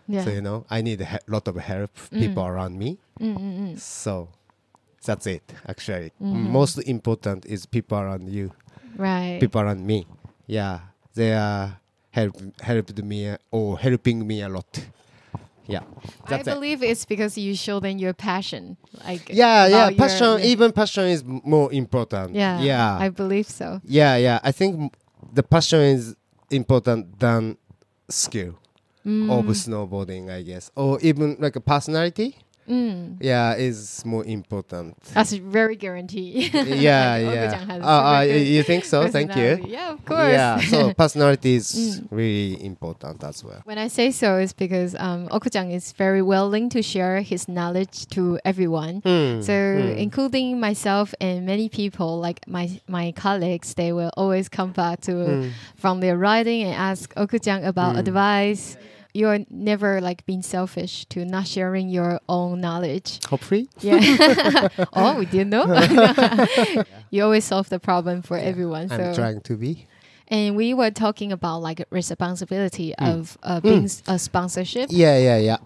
[0.07, 0.23] Yeah.
[0.23, 2.19] So you know, I need a he- lot of help, Mm.
[2.19, 2.97] people around me.
[3.19, 3.79] Mm, mm, mm.
[3.79, 4.29] So
[5.03, 5.43] that's it.
[5.67, 6.49] Actually, Mhm.
[6.51, 8.51] most important is people around you,
[8.97, 9.39] Right.
[9.39, 10.05] people around me.
[10.47, 10.79] Yeah,
[11.15, 11.79] they are
[12.11, 14.79] help helped me or helping me a lot.
[15.67, 15.81] Yeah,
[16.25, 16.53] I that's it.
[16.53, 18.77] believe it's because you show them your passion.
[19.03, 19.89] Like Yeah, yeah.
[19.91, 22.35] Passion, even passion is more important.
[22.35, 22.97] Yeah, yeah.
[22.99, 23.81] I believe so.
[23.83, 24.39] Yeah, yeah.
[24.43, 24.89] I think m-
[25.33, 26.15] the passion is
[26.51, 27.57] important than
[28.09, 28.59] skill
[29.05, 32.37] Mm, of snowboarding, I guess, or even like a personality.
[32.69, 33.17] Mm.
[33.21, 34.95] Yeah, is more important.
[35.13, 36.53] That's very guaranteed.
[36.53, 37.55] yeah, yeah.
[37.65, 39.07] Has Uh, uh, you think so?
[39.07, 39.59] Thank you.
[39.67, 40.33] Yeah, of course.
[40.33, 42.07] Yeah, so personality is Mm.
[42.11, 43.61] really important as well.
[43.65, 48.07] When I say so, it's because um, Okujang is very willing to share his knowledge
[48.15, 49.01] to everyone.
[49.05, 49.97] Hmm, So, hmm.
[49.97, 55.13] including myself and many people, like my my colleagues, they will always come back to
[55.25, 55.49] Hmm.
[55.75, 57.99] from their writing and ask Okujang about Mm.
[58.03, 58.77] advice.
[59.15, 63.19] You're never like being selfish to not sharing your own knowledge.
[63.31, 63.69] Hopefully.
[63.79, 64.67] Yeah.
[64.93, 65.65] oh, we didn't know.
[67.11, 68.91] you always solve the problem for everyone.
[68.91, 69.87] I'm So trying to be.
[70.27, 74.89] And we were talking about like responsibility of uh, being a sponsorship.
[74.91, 75.57] Yeah, yeah, yeah.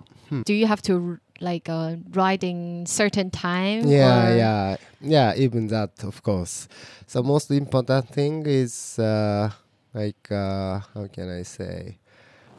[0.46, 3.88] Do you have to r- like uh, riding certain time?
[3.88, 5.34] Yeah, or- yeah, yeah.
[5.36, 6.68] Even that, of course.
[7.08, 9.50] So most important thing is uh,
[9.94, 11.98] like uh, how can I say,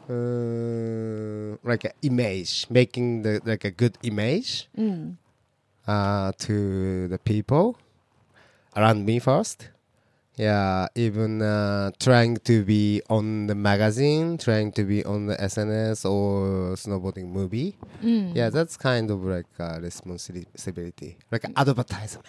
[0.09, 5.15] uh, like an image, making the like a good image Mm.
[5.87, 7.77] uh, to the people
[8.75, 9.69] around me first.
[10.37, 16.05] Yeah, even uh, trying to be on the magazine, trying to be on the SNS
[16.09, 17.75] or snowboarding movie.
[18.01, 18.33] Mm.
[18.33, 22.25] Yeah, that's kind of like a responsibility, like an advertisement.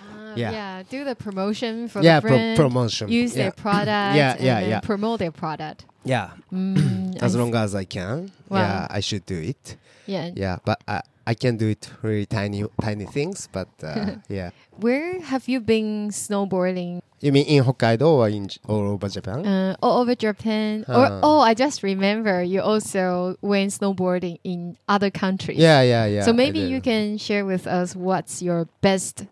[0.00, 0.50] Ah, Yeah.
[0.52, 0.82] yeah.
[0.88, 3.08] Do the promotion for yeah, the pro- promotion.
[3.08, 3.42] use yeah.
[3.44, 4.16] their product.
[4.16, 4.80] Yeah, and yeah, yeah.
[4.80, 5.86] Promote their product.
[6.06, 6.30] Yeah.
[6.52, 8.30] Mm, As I long as I can.
[8.48, 8.60] Wow.
[8.60, 9.76] Yeah, I should do it.
[10.06, 10.30] yeah.
[10.34, 13.48] Yeah, but I, I can do it really tiny tiny things.
[13.50, 17.00] But uh, yeah, Where have you been snowboarding?
[17.18, 19.40] you mean in Hokkaido or in all over Japan?
[19.46, 20.84] Uh, all over Japan.
[20.86, 25.58] Or oh, I just remember you also went snowboarding in other countries.
[25.58, 26.22] yeah, yeah, yeah.
[26.22, 29.24] so maybe you can share with us what's your best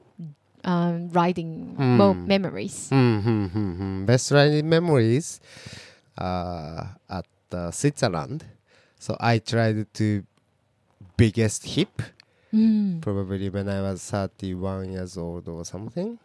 [0.64, 2.26] um, riding mo- Hmm.
[2.26, 2.88] memories.
[2.88, 4.04] Hmm, hmm, hmm, hmm.
[4.08, 5.38] Best riding memories
[6.18, 8.44] at uh, Switzerland.
[8.98, 10.24] So I tried to
[11.16, 12.02] biggest hip.
[12.54, 13.00] Mm.
[13.02, 16.20] probably when I was 31 years old or something.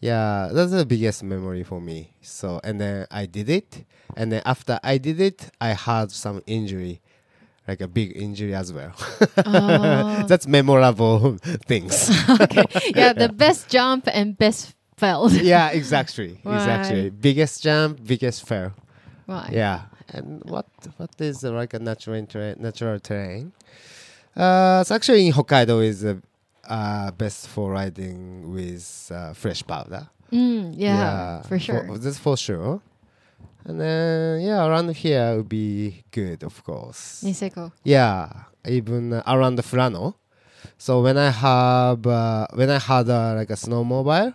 [0.00, 2.12] Yeah, that's the biggest memory for me.
[2.20, 3.86] So, and then I did it.
[4.16, 7.00] And then after I did it, I had some injury,
[7.66, 8.92] like a big injury as well.
[9.46, 10.24] Oh.
[10.28, 12.10] that's memorable things.
[12.40, 12.66] okay.
[12.94, 15.32] Yeah, the best jump and best felt.
[15.32, 16.38] yeah, exactly.
[16.44, 17.08] Exactly.
[17.08, 18.72] Biggest jump, biggest fail.
[19.26, 19.52] Right.
[19.52, 19.82] Yeah.
[20.08, 22.56] And what what is uh, like a natural terrain?
[22.58, 23.52] Natural terrain.
[24.36, 26.16] Uh, it's actually in Hokkaido is uh,
[26.68, 30.08] uh, best for riding with uh, fresh powder.
[30.32, 31.98] Mm, yeah, yeah, for sure.
[31.98, 32.80] that's for sure.
[33.64, 37.22] And then yeah, around here would be good, of course.
[37.24, 37.72] Niseko.
[37.82, 38.28] Yeah,
[38.66, 40.14] even uh, around the Furano.
[40.78, 44.34] So when I have uh, when I had uh, like a snowmobile,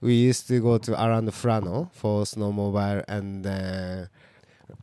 [0.00, 4.06] we used to go to around the Furano for snowmobile and uh,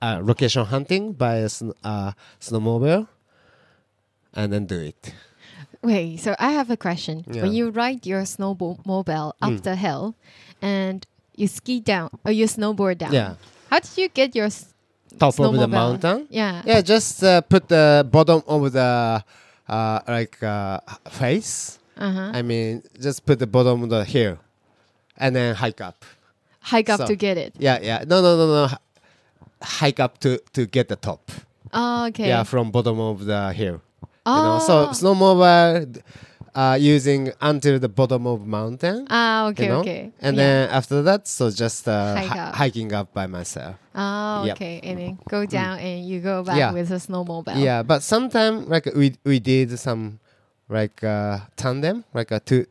[0.01, 3.07] uh, location hunting by a sn- uh, snowmobile,
[4.33, 5.13] and then do it.
[5.81, 7.23] Wait, so I have a question.
[7.29, 7.43] Yeah.
[7.43, 9.63] When you ride your snowmobile up Mm.
[9.63, 10.15] the hill
[10.61, 13.35] and you ski down or you snowboard down, Yeah,
[13.69, 14.73] how did you get your s-
[15.19, 15.69] top of the snowmobile?
[15.69, 16.27] mountain.
[16.29, 16.61] Yeah.
[16.65, 19.23] Yeah, just uh, put the bottom of the
[19.67, 21.79] uh, like uh, face.
[21.97, 22.31] Uh-huh.
[22.33, 24.37] I mean, just put the bottom of the hill,
[25.17, 26.05] and then hike up.
[26.61, 27.53] Hike up so- to get it.
[27.59, 28.03] Yeah, yeah.
[28.07, 28.67] No, no, no, no.
[29.63, 31.32] Hike up to to get the top.
[31.73, 32.28] Oh, okay.
[32.28, 33.82] Yeah, from bottom of the hill.
[34.26, 34.36] oh.
[34.38, 36.02] You know, so snowmobile
[36.54, 39.08] uh, using until the bottom of mountain.
[39.10, 39.80] Ah, okay, you know?
[39.80, 40.12] okay.
[40.21, 40.43] And Yeah.
[40.43, 42.56] then after that, so just uh, Hike up.
[42.56, 43.76] hiking up by myself.
[43.95, 44.56] Oh, Yep.
[44.58, 44.80] okay.
[44.84, 46.71] And then go down and you go back Yeah.
[46.73, 47.58] with a snowmobile.
[47.58, 50.19] Yeah, but sometimes like we we did some
[50.69, 52.65] like uh, tandem, like a two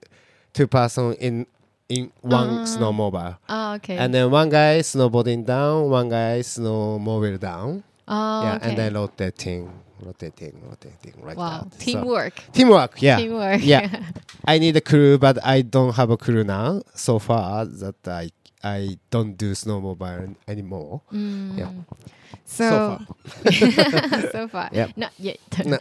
[0.53, 1.47] two person in
[1.93, 2.65] in one Ah.
[2.65, 3.97] snowmobile, Oh, okay.
[4.01, 7.85] and then one guy snowboarding down, one guy snowmobile down.
[8.09, 8.69] oh, yeah, okay.
[8.69, 11.69] and then rotating, rotating, rotating like wow.
[11.69, 11.73] that.
[11.77, 12.37] So- Teamwork.
[12.53, 12.93] teamwork.
[13.03, 13.61] Yeah, Teamwork.
[13.63, 13.87] Yeah.
[14.53, 16.83] I need a crew, but I don't have a crew now.
[16.95, 18.31] So far that I
[18.65, 21.03] I don't do snowmobile anymore.
[21.13, 21.59] Mm.
[21.59, 21.71] Yeah.
[22.47, 22.99] So,
[23.51, 23.71] So
[24.35, 24.71] so far.
[24.79, 24.97] Yep.
[24.97, 25.39] Not yet.
[25.67, 25.79] No,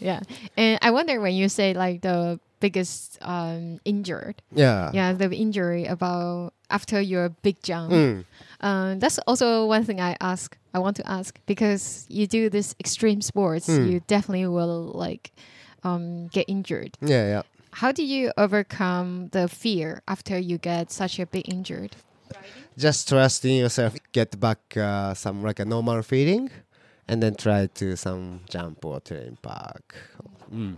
[0.00, 0.20] yeah.
[0.56, 4.90] And I wonder when you say like the biggest um, injured, yeah.
[4.94, 7.90] yeah, the injury about after your big jump.
[7.92, 8.24] Mm.
[8.62, 10.56] Um, that's also one thing I ask.
[10.72, 13.90] I want to ask because you do this extreme sports, Mm.
[13.90, 15.32] you definitely will like
[15.84, 16.96] um, get injured.
[17.02, 17.42] Yeah, yeah.
[17.82, 21.96] How do you overcome the fear after you get such a big injured?
[22.78, 23.92] Just trust in yourself.
[24.12, 26.48] Get back uh, some like a normal feeling,
[27.08, 29.94] and then try to some jump or terrain park.
[30.52, 30.76] Mm.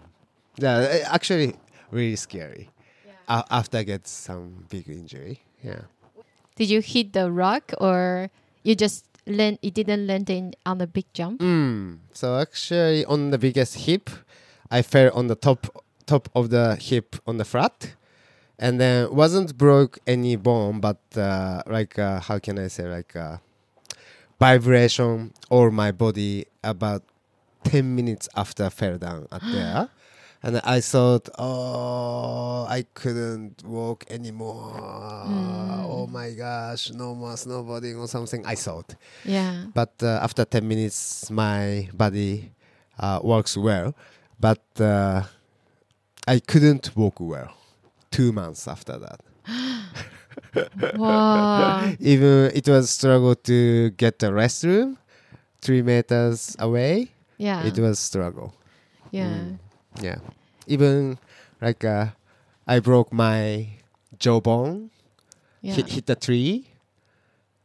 [0.59, 1.55] Yeah, actually,
[1.95, 2.69] really scary.
[3.29, 5.41] A- after I get some big injury.
[5.63, 5.83] Yeah.
[6.57, 8.31] Did you hit the rock or
[8.63, 9.59] you just land?
[9.63, 11.41] It didn't land in on the big jump.
[11.41, 11.99] Mm.
[12.13, 14.11] So actually, on the biggest hip,
[14.71, 15.67] I fell on the top
[16.07, 17.95] top of the hip on the flat,
[18.59, 23.17] and then wasn't broke any bone, but uh, like uh, how can I say like
[23.17, 23.39] uh,
[24.39, 27.03] vibration all my body about
[27.65, 29.89] ten minutes after I fell down at there.
[30.45, 34.75] And I thought, oh, I couldn't walk anymore.
[34.77, 38.45] Oh my gosh, no more snowboarding or something.
[38.45, 38.95] I thought.
[39.25, 39.65] Yeah.
[39.73, 42.53] But uh, after 10 minutes, my body
[42.99, 43.95] uh, works well.
[44.39, 45.23] But uh,
[46.29, 47.55] I couldn't walk well.
[48.11, 49.21] Two months after that.
[50.99, 51.91] wow.
[52.01, 54.99] Even it was struggle to get the restroom
[55.63, 57.13] three meters away.
[57.39, 57.65] Yeah.
[57.65, 58.55] It was struggle.
[59.11, 59.39] yeah.
[59.39, 59.59] Mm.
[60.01, 60.19] Yeah.
[60.67, 61.19] Even
[61.61, 62.07] like uh,
[62.67, 63.69] I broke my
[64.19, 64.91] jawbone,
[65.61, 65.75] Yeah.
[65.75, 66.67] hit, hit the tree,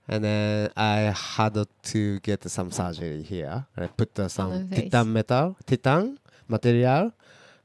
[0.07, 3.65] and then I had to get some surgery here.
[3.77, 7.13] I put uh, some titan metal, titan material,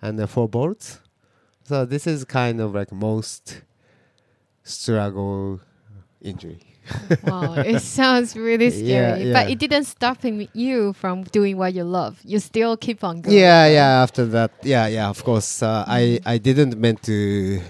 [0.03, 1.00] and the four bolts.
[1.64, 3.62] So this is kind of like most
[4.62, 5.61] struggle
[6.20, 6.61] injury.
[7.25, 7.55] Wow.
[7.55, 9.33] It sounds really Yeah, scary.
[9.33, 12.18] But it didn't stop you from doing what you love.
[12.25, 13.37] You still keep on going.
[13.37, 14.03] Yeah, yeah.
[14.03, 15.09] After that, yeah, yeah.
[15.09, 17.61] Of course, uh, I I didn't meant to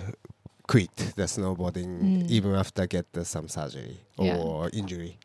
[0.66, 2.30] quit the snowboarding Mm.
[2.30, 4.38] even after get the, some surgery Yeah.
[4.38, 5.18] or injury.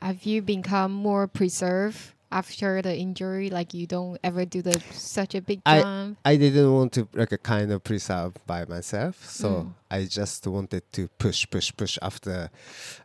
[0.00, 3.48] Have you become more preserved after the injury?
[3.48, 6.18] Like you don't ever do the such a big I- jump?
[6.24, 9.68] I didn't want to like a kind of preserve by myself, so Mm.
[9.98, 12.50] I just wanted to push, push, push after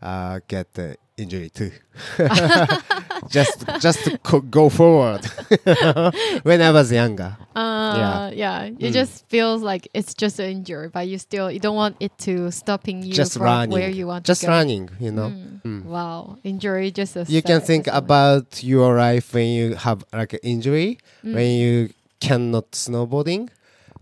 [0.01, 1.71] uh, get the injury too.
[3.29, 5.25] just just to co- go forward
[6.43, 7.37] when I was younger.
[7.55, 8.63] Uh, yeah.
[8.63, 8.93] It Mm.
[8.93, 12.51] just feels like it's just an injury, but you still you don't want it to
[12.51, 14.51] stopping you just from running, where you want just to go.
[14.51, 15.29] Just running, you know.
[15.29, 15.61] Mm.
[15.63, 15.83] Mm.
[15.85, 20.39] Wow, injury just a you can think about your life when you have like an
[20.43, 21.33] injury Mm.
[21.35, 21.75] when you
[22.19, 23.49] cannot snowboarding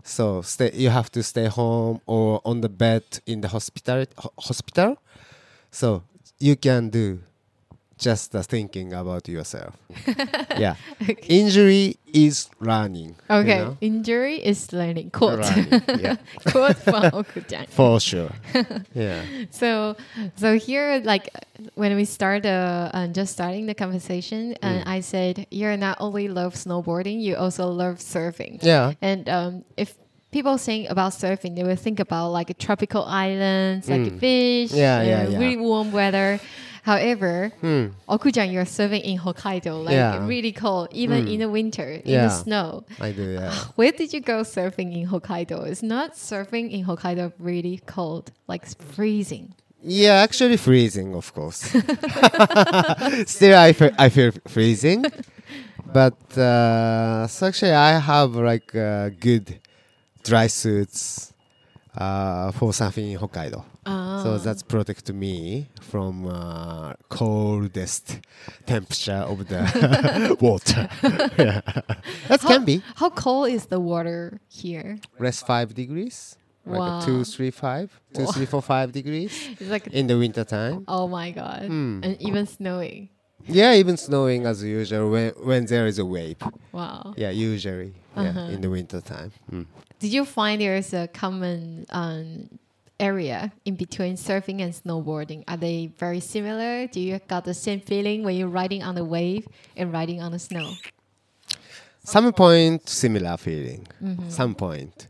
[0.08, 4.32] so stay you have to stay home or on the bed in the hospital ho-
[4.38, 4.96] hospital.
[5.70, 6.02] So
[6.38, 7.20] you can do
[7.98, 9.74] just the thinking about yourself
[10.56, 10.74] yeah
[11.28, 13.76] injury is learning you Okay, know?
[13.80, 15.10] injury is learning.
[15.10, 15.38] Quote.
[15.40, 17.10] Learning, yeah Quote from
[17.68, 18.30] for sure
[18.94, 19.96] yeah So,
[20.36, 21.28] so here, like
[21.74, 24.88] when we start, uh, uh, just starting the conversation, and Mm.
[24.88, 28.62] I said you're not only love snowboarding, you also love surfing.
[28.62, 29.94] yeah And um, if
[30.30, 34.18] people think about surfing, they will think about like tropical islands, like Mm.
[34.20, 35.38] fish, Yeah, yeah, yeah.
[35.38, 36.40] really warm weather.
[36.88, 37.84] However, Hmm.
[38.08, 40.26] Oku-chan, you're surfing in Hokkaido, like Yeah.
[40.32, 41.32] really cold, even Mm.
[41.32, 42.26] in the winter, in Yeah.
[42.28, 42.68] the snow.
[43.08, 45.58] i do yeah Where did you go surfing in Hokkaido?
[45.72, 48.64] Is not surfing in Hokkaido really cold, like
[48.96, 49.46] freezing?
[50.02, 51.60] Yeah, actually freezing, of course.
[53.34, 55.00] Still, I feel, I feel freezing,
[55.98, 59.46] but uh, so actually I have like uh, good
[60.24, 61.32] dry suits
[61.98, 63.64] uh, for surfing in Hokkaido.
[63.84, 64.22] Ah.
[64.22, 68.20] So that's protect me from uh, coldest
[68.66, 70.88] temperature of the water.
[71.38, 71.60] yeah.
[72.28, 74.98] That How- can be How cold is the water here?
[75.18, 77.00] less five degrees, like Wow.
[77.00, 78.32] a two, three, five, two, Wow.
[78.32, 80.84] three, four, five degrees It's like, in the winter time.
[80.88, 82.00] oh my god, Hmm.
[82.04, 83.08] and even snowing.
[83.46, 86.36] Yeah, even snowing as usual when when there is a wave.
[86.72, 87.14] Wow.
[87.16, 87.94] Yeah, usually.
[88.18, 88.50] Uh-huh.
[88.54, 89.30] in the winter time.
[89.50, 89.66] Mm.
[89.98, 92.58] Did you find there's a common um,
[93.00, 95.44] area in between surfing and snowboarding?
[95.48, 96.86] Are they very similar?
[96.86, 100.32] Do you got the same feeling when you're riding on the wave and riding on
[100.32, 100.72] the snow?
[102.04, 103.86] Some point similar feeling.
[104.02, 104.30] Mm-hmm.
[104.30, 105.08] Some point,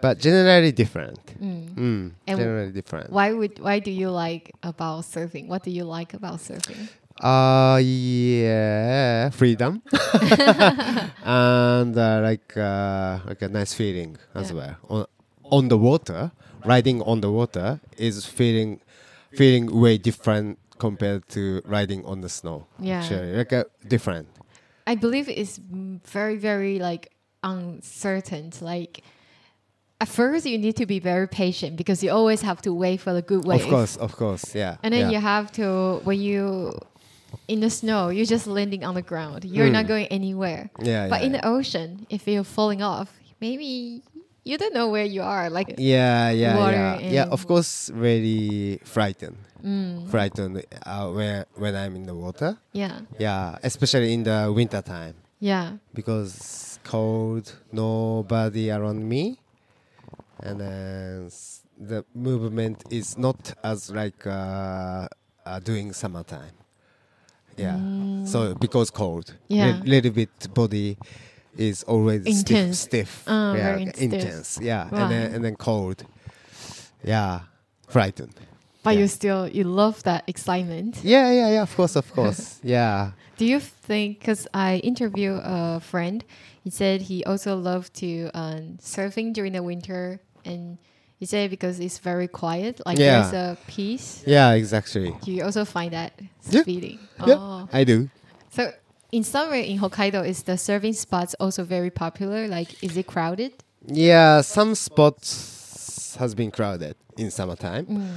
[0.00, 1.18] but generally different.
[1.42, 1.74] Mm.
[1.74, 3.10] Mm, And generally different.
[3.10, 5.48] Why would why do you like about surfing?
[5.48, 6.88] What do you like about surfing?
[7.20, 9.80] Uh yeah, freedom,
[11.24, 14.56] and uh, like uh, like a nice feeling as Yeah.
[14.56, 14.76] well.
[14.88, 15.06] On
[15.50, 16.30] on the water,
[16.64, 18.80] riding on the water is feeling
[19.32, 22.66] feeling way different compared to riding on the snow.
[22.78, 23.00] Yeah.
[23.00, 24.28] Actually, like a different.
[24.86, 28.52] I believe it's very, very like uncertain.
[28.60, 29.02] Like
[30.00, 33.12] at first, you need to be very patient because you always have to wait for
[33.12, 33.62] the good wave.
[33.64, 34.76] Of course, of course, yeah.
[34.82, 35.16] And then yeah.
[35.16, 36.78] you have to when you
[37.48, 39.44] in the snow, you're just landing on the ground.
[39.44, 39.88] You're not Mm.
[39.88, 40.70] going anywhere.
[40.82, 41.40] yeah, But yeah, in yeah.
[41.40, 43.08] the ocean, if you're falling off,
[43.40, 44.02] maybe
[44.44, 45.50] you don't know where you are.
[45.50, 47.24] Like yeah, yeah, yeah, yeah.
[47.30, 52.56] Of course, very frightened, mm, frightened uh, when when I'm in the water.
[52.72, 59.38] yeah, Yeah, especially in the winter time yeah, because cold, nobody around me,
[60.42, 61.30] and then
[61.78, 65.08] the movement is not as like uh,
[65.44, 66.54] uh, doing summertime.
[67.56, 67.78] Yeah,
[68.24, 69.34] so because cold, Mm.
[69.48, 69.66] Yeah.
[69.84, 70.96] li- little bit body
[71.56, 72.78] is always Intense.
[72.80, 73.24] stiff, stiff.
[73.26, 74.02] Ah, yeah, very stiff.
[74.02, 74.58] intense.
[74.62, 76.04] Yeah, and then and then cold.
[77.04, 77.40] Yeah,
[77.88, 78.34] frightened.
[78.82, 79.00] but Yeah.
[79.00, 80.98] you still you love that excitement.
[81.02, 81.62] Yeah, yeah, yeah.
[81.62, 82.60] Of course, of course.
[82.62, 83.12] yeah.
[83.38, 84.18] Do you think?
[84.20, 86.24] Because I interviewed a friend,
[86.64, 90.78] he said he also loved to um, surfing during the winter, and
[91.18, 93.22] he said because it's very quiet, like Yeah.
[93.22, 94.22] there's a peace.
[94.26, 95.14] Yeah, exactly.
[95.22, 96.12] Do you also find that
[96.50, 96.62] Yeah.
[96.62, 96.98] feeling?
[97.26, 97.36] Yeah.
[97.38, 97.68] Oh.
[97.72, 98.08] I do.
[98.50, 98.72] So
[99.12, 102.48] in summer in Hokkaido, is the surfing spots also very popular?
[102.48, 103.52] Like, is it crowded?
[103.86, 107.86] Yeah, some spots has been crowded in summertime.
[107.86, 108.16] Mm.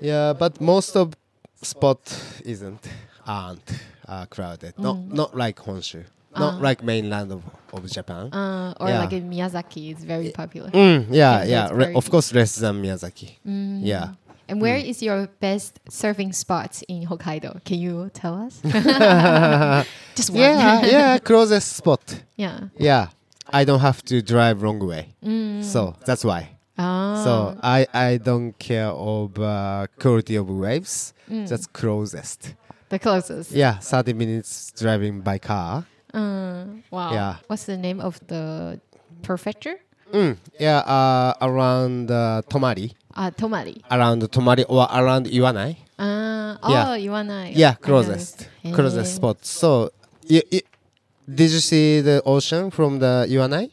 [0.00, 1.14] Yeah, but most of
[1.62, 2.00] spot
[2.44, 2.88] isn't
[3.26, 3.70] aren't
[4.08, 4.74] uh, crowded.
[4.78, 6.04] Not not like Honshu.
[6.38, 6.58] Not Ah.
[6.60, 8.32] like mainland of, of Japan.
[8.32, 9.00] Uh, or Yeah.
[9.00, 10.70] like in Miyazaki, it's very popular.
[10.70, 11.68] Mm, yeah, Yeah.
[11.72, 13.38] Re- of course, less than Miyazaki.
[13.46, 13.80] Mm.
[13.82, 14.08] Yeah.
[14.48, 17.62] And where is your best surfing spot in Hokkaido?
[17.64, 18.60] Can you tell us?
[20.14, 20.40] Just one.
[20.40, 21.18] Yeah, yeah.
[21.24, 22.22] Closest spot.
[22.36, 22.68] yeah.
[22.76, 23.08] Yeah,
[23.52, 25.14] I don't have to drive wrong way.
[25.24, 25.62] Mm.
[25.64, 26.48] So that's why.
[26.78, 27.22] Ah.
[27.24, 31.14] So I I don't care of uh, quality of waves.
[31.30, 31.48] Mm.
[31.48, 32.54] That's closest.
[32.88, 33.52] the closest.
[33.52, 35.84] Yeah, 30 minutes driving by car.
[36.14, 36.82] Mm.
[36.90, 37.12] Wow.
[37.12, 37.36] Yeah.
[37.46, 38.80] What's the name of the
[39.22, 39.76] prefecture?
[40.12, 43.80] Mm, yeah, uh, around uh, Tomari, Uh, Tomari.
[43.90, 45.76] around Tomari or around Iwanai.
[45.98, 46.90] Uh, Yeah.
[46.92, 47.56] Oh, Iwanai.
[47.56, 48.74] Yeah, closest, this.
[48.74, 49.16] closest Eh.
[49.16, 49.36] spot.
[49.44, 49.90] So,
[50.28, 53.70] did you see the ocean from the Iwanai?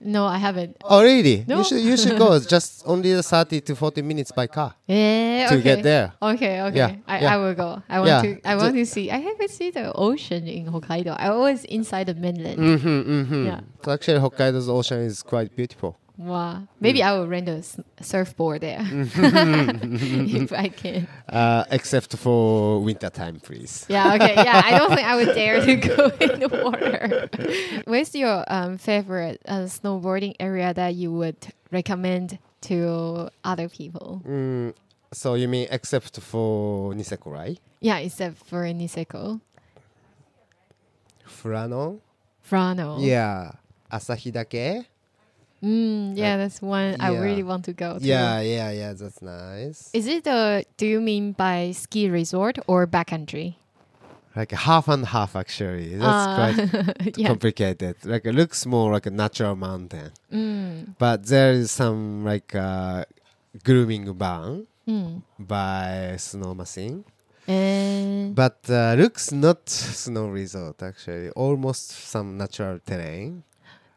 [0.00, 0.76] No, I haven't.
[0.84, 1.44] Oh, really?
[1.48, 1.58] No.
[1.58, 2.34] You should you should go.
[2.34, 5.62] It's just only the 30 to 40 minutes by car to okay.
[5.62, 6.12] get there.
[6.20, 6.76] Okay, okay.
[6.76, 7.34] Yeah, I, yeah.
[7.34, 7.82] I will go.
[7.88, 8.40] I want Yeah, to.
[8.44, 9.10] I want to see.
[9.10, 11.16] I haven't seen the ocean in Hokkaido.
[11.18, 12.58] I always inside the mainland.
[12.58, 13.46] Mm-hmm, mm-hmm.
[13.46, 13.60] Yeah.
[13.84, 15.98] So actually, Hokkaido's ocean is quite beautiful.
[16.18, 16.66] Wow.
[16.80, 17.06] Maybe Mm.
[17.06, 21.06] I will rent a s- surfboard there if I can.
[21.28, 23.84] Uh, except for winter time, please.
[23.88, 24.14] Yeah.
[24.14, 24.34] Okay.
[24.34, 24.62] Yeah.
[24.64, 27.28] I don't think I would dare to go in the water.
[27.84, 31.36] Where's your um, favorite uh, snowboarding area that you would
[31.70, 34.22] recommend to other people?
[34.26, 34.72] Mm,
[35.12, 37.60] so you mean except for Niseko, right?
[37.80, 39.40] Yeah, except for Niseko,
[41.26, 42.00] Furano?
[42.48, 42.98] Frano.
[43.04, 43.52] Yeah.
[43.92, 44.86] Asahidake?
[45.66, 48.04] Mm, yeah, that's one I really want to go to.
[48.04, 48.92] Yeah, yeah, yeah.
[48.92, 49.90] That's nice.
[49.92, 50.62] Is it a?
[50.76, 53.56] Do you mean by ski resort or backcountry?
[54.36, 55.96] like half and half, actually.
[55.96, 57.28] That's Uh, quite yeah.
[57.32, 57.96] complicated.
[58.04, 63.04] Like it looks more like a natural mountain, Mm, but there is some like uh,
[63.64, 65.22] grooming barn mm.
[65.40, 67.04] by snow machine.
[67.48, 71.30] And But uh, looks not snow resort actually.
[71.30, 73.42] Almost some natural terrain.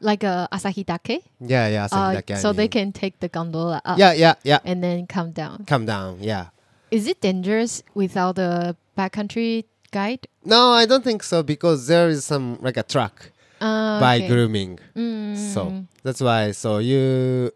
[0.01, 1.85] Like a Asahi Dake, Yeah, yeah.
[1.85, 4.59] uh, Asahidake, I so they can take the gondola up Yeah, yeah, yeah.
[4.63, 5.65] and then come down.
[5.65, 6.17] Come down.
[6.21, 6.47] Yeah.
[6.91, 10.27] Is it dangerous without a backcountry guide?
[10.45, 13.31] No, I don't think so because there is some like a truck
[13.61, 14.27] Uh, by okay.
[14.27, 14.79] grooming.
[14.95, 15.35] Mm.
[15.53, 16.51] So that's why.
[16.53, 17.51] So you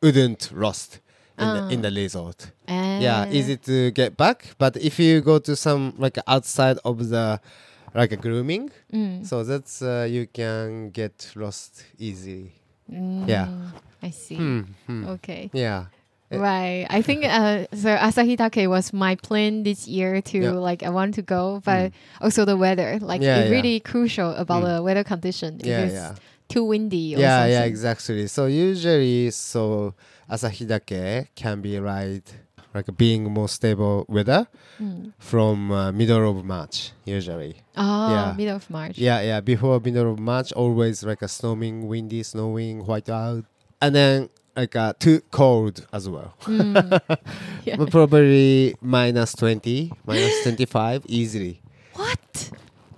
[0.00, 1.00] wouldn't lost
[1.38, 1.54] in, Ah.
[1.66, 2.52] the, in the resort.
[2.68, 4.54] Uh, Yeah, easy to get back.
[4.58, 7.40] But if you go to some like outside of the
[7.94, 9.26] like a grooming, Mm.
[9.26, 12.52] so that's uh, you can get lost easily.
[12.90, 13.48] Mm, yeah.
[14.02, 14.36] I see.
[14.36, 15.06] Hmm, hmm.
[15.18, 15.50] Okay.
[15.52, 15.86] Yeah.
[16.30, 16.36] Eh.
[16.38, 16.86] Right.
[16.90, 17.88] I think uh, so.
[17.96, 20.50] Asahi Dake was my plan this year to Yeah.
[20.52, 22.98] like I want to go, but also the weather.
[23.00, 23.56] Like Yeah, it's yeah.
[23.56, 24.76] really crucial about Mm.
[24.76, 25.60] the weather condition.
[25.64, 26.14] Yeah, it's yeah.
[26.48, 27.52] too windy or Yeah, something.
[27.52, 28.26] yeah, exactly.
[28.28, 29.94] So usually, so
[30.30, 32.24] Asahidake can be right,
[32.78, 34.46] like being more stable weather
[34.80, 35.12] Mm.
[35.18, 37.54] from uh, middle of March usually.
[37.76, 38.34] Oh, Yeah.
[38.38, 38.96] middle of March.
[38.96, 39.40] Yeah, yeah.
[39.42, 43.44] Before middle of March, always like a snowing, windy, snowing, white out,
[43.82, 46.34] and then like uh, too cold as well.
[46.46, 46.74] Mm.
[47.66, 47.76] yeah.
[47.76, 51.60] But probably minus twenty, minus twenty five easily.
[51.94, 52.50] What?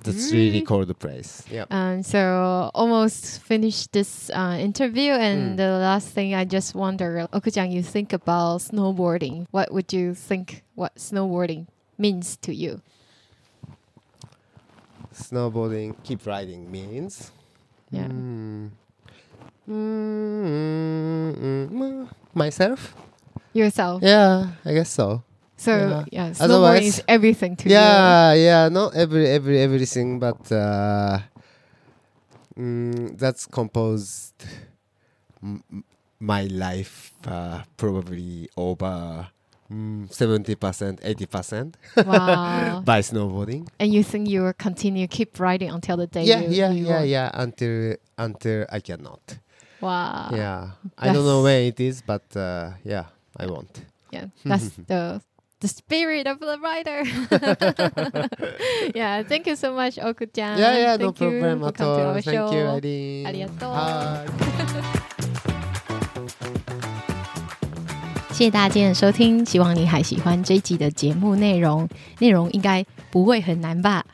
[0.02, 0.64] That's Really?
[0.64, 1.44] really the place.
[1.50, 1.66] Yeah.
[1.70, 5.56] Um, so almost finished this uh, interview, and Mm.
[5.56, 9.46] the last thing I just wonder, Oku-chan, you think about snowboarding.
[9.50, 10.64] What would you think?
[10.74, 11.66] What snowboarding
[11.98, 12.80] means to you?
[15.12, 17.30] Snowboarding, keep riding means.
[17.90, 18.06] Yeah.
[18.08, 18.70] Mm.
[19.68, 22.94] Mm, mm, mm, myself?
[23.52, 24.02] Yourself.
[24.02, 25.22] Yeah, I guess so.
[25.60, 26.04] So Yeah.
[26.10, 27.74] yeah, snowboarding Otherwise- is everything to you.
[27.76, 31.20] yeah, yeah, not every every everything, but uh,
[32.56, 34.34] mm, that's composed
[36.20, 39.28] my life uh, probably over
[39.72, 42.82] mm, seventy percent, eighty percent Wow.
[42.84, 43.68] by snowboarding.
[43.78, 46.86] and you think you will continue keep riding until the day Yeah, you, yeah, you
[46.86, 47.30] yeah, want- yeah.
[47.34, 49.38] Until until I cannot.
[49.80, 50.28] Wow.
[50.32, 53.06] yeah, I don't know when it is, but uh, yeah,
[53.36, 53.84] I want.
[54.12, 55.22] Yeah, that's the
[55.61, 57.03] the spirit of the rider.
[58.93, 60.57] yeah, thank you so much, Okujang.
[60.57, 62.07] yeah, yeah, no Thank you problem for at coming to all.
[62.13, 62.51] our Thank show.
[62.51, 63.25] you, Irene.
[63.25, 63.73] Arigato.
[63.73, 64.25] Hi.
[68.31, 71.87] 谢谢大家今天的收听，希望你还喜欢这一集的节目内容，
[72.19, 74.05] 内容应该不会很难吧？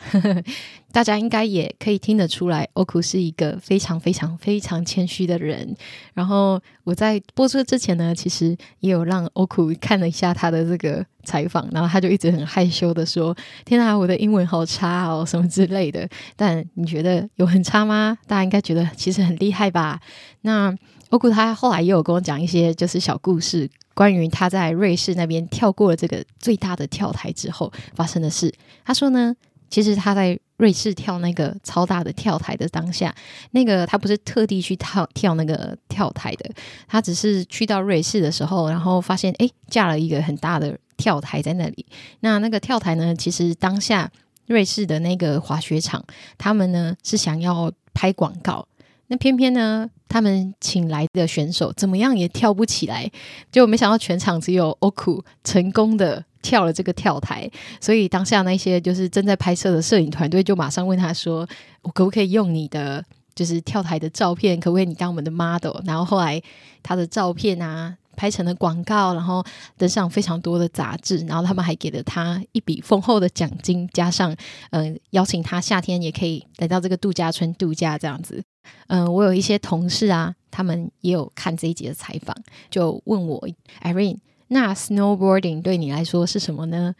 [0.97, 5.77] 大家应该也可以听得出来，欧库是一个非常非常非常谦虚的人。
[6.15, 13.37] 然后我在播出之前呢，其实也有让欧库看了一下他的这个采访，然后他就一直很害羞的说
[13.67, 18.17] ：“天啊，我的英文好差哦， 什么之类的。”但你觉得有很差吗？
[18.27, 20.01] 大家应该觉得其实很厉害吧？
[20.41, 20.75] 那
[21.11, 28.51] 欧库他后来也有跟我讲一些就是小故事，关于他在瑞士那边跳过了这个最大的跳台之后发生的事。
[28.83, 29.37] 他说呢，
[29.69, 33.15] 其实他在瑞士跳那个超大的跳台的当下，
[33.51, 36.51] 那个他不是特地去跳跳那个跳台的，
[36.89, 41.85] 他只是去到瑞士的时候，然后发现诶架了一个很大的跳台在那里。
[42.21, 44.11] 那那个跳台呢，其实当下
[44.47, 46.03] 瑞士的那个滑雪场，
[46.39, 48.67] 他们呢是想要拍广告。
[49.09, 53.09] 那偏偏呢，他们请来的选手怎么样也跳不起来，
[53.53, 61.49] 就没想到全场只有 Oku 成功的跳了这个跳台，所以当下那些就是正在拍摄的摄影团队就马上问他说
[61.83, 64.59] ：“我可不可以用你的就是跳台的照片？
[64.61, 66.43] 可不可以你当我们的 model？” 然后后来
[66.83, 67.97] 他的照片啊。
[68.19, 69.45] 拍成了广告，然后
[69.77, 74.35] 登上非常多的杂志，然后他们还给了他一笔丰厚的奖金，加上
[74.71, 78.43] 嗯邀请他夏天也可以来到这个度假村度假这样子。
[78.87, 82.35] 嗯，我有一些同事啊，他们也有看这一集的采访，
[82.71, 83.47] 就问我
[83.83, 84.17] ，Irene，
[84.49, 86.95] 那 snowboarding 对你来说是什么呢？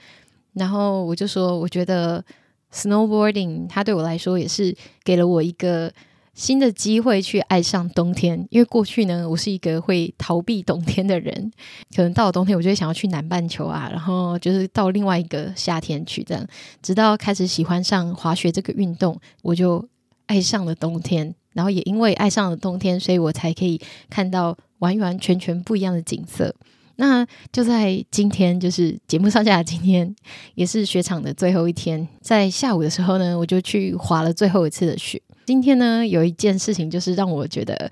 [0.53, 2.25] 然后我就说，我觉得
[2.73, 5.93] snowboarding 它对我来说也是给了我一个。
[6.37, 11.51] 新的机会去爱上冬天，因为过去呢，我是一个会逃避冬天的人。
[11.97, 16.47] 可能到了冬天，我就会想要去南半球啊，然后就是到另外一个夏天去这样。
[16.83, 19.83] 直到开始喜欢上滑雪这个运动，我就
[20.27, 21.35] 爱上了冬天。
[21.55, 23.81] 然后也因为爱上了冬天，所以我才可以
[24.11, 26.55] 看到完完全全不一样的景色。
[26.97, 30.15] 那就在今天，就是节目上架的今天，
[30.55, 32.07] 也是雪场的最后一天。
[32.21, 35.21] 在下午的时候呢，我就去滑了最后一次的雪。
[35.47, 37.91] 今天呢，有一件事情就是让我觉得，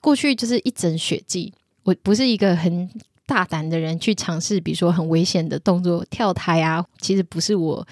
[0.00, 2.88] 过去就是一整雪季，我不是一个很
[3.26, 7.86] 大胆的人去尝试，比如说很危险的动作，跳台啊，其实不是我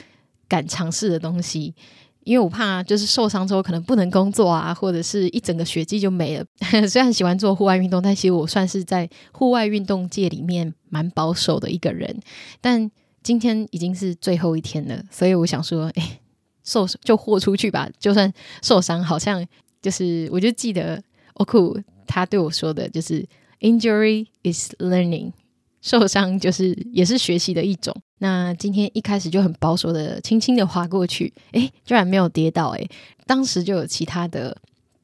[0.46, 1.74] 敢尝试的东西，
[2.24, 6.44] 因为我怕就是受伤之后可能不能工作啊，或者是一整个学季就没了。
[6.88, 12.18] 虽然喜欢做户外运动，但其实我算是在户外运动界里面蛮保守的一个人。
[12.60, 12.90] 但
[13.22, 16.20] 今天已经是最后一天了，所以我想说，哎。
[16.66, 19.46] 受就豁出去吧，就算受伤，好像
[19.82, 20.98] 就是我就记得
[21.34, 23.22] 欧库他对我说的，就是
[23.60, 25.30] injury is learning，
[25.84, 27.94] 受伤就是也是学习的一种。
[28.18, 32.88] 那今天一开始就很保守的，轻轻的滑过去，诶，居然没有跌倒，诶，
[33.26, 34.56] 当时就有其他的。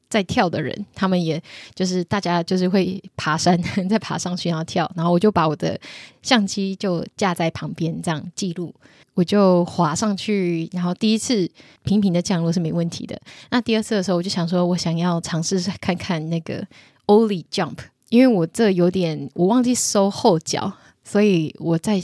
[0.09, 1.41] 在跳的人，他们也
[1.73, 3.57] 就是大家就是会爬山，
[3.87, 5.79] 再爬上去然后跳，然后我就把我的
[6.21, 8.75] 相机就架在旁边这样记录，
[9.13, 11.49] 我就滑上去，然后第一次
[11.83, 13.17] 平平的降落是没问题的。
[13.51, 16.61] 那第二次的时候，我就想说我想要尝试看看那个
[17.05, 17.77] o l l i Jump，
[18.11, 20.71] 因为我这有点我忘记收后脚，
[21.03, 21.99] 所以我在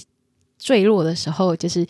[0.58, 1.86] 坠落的时候就是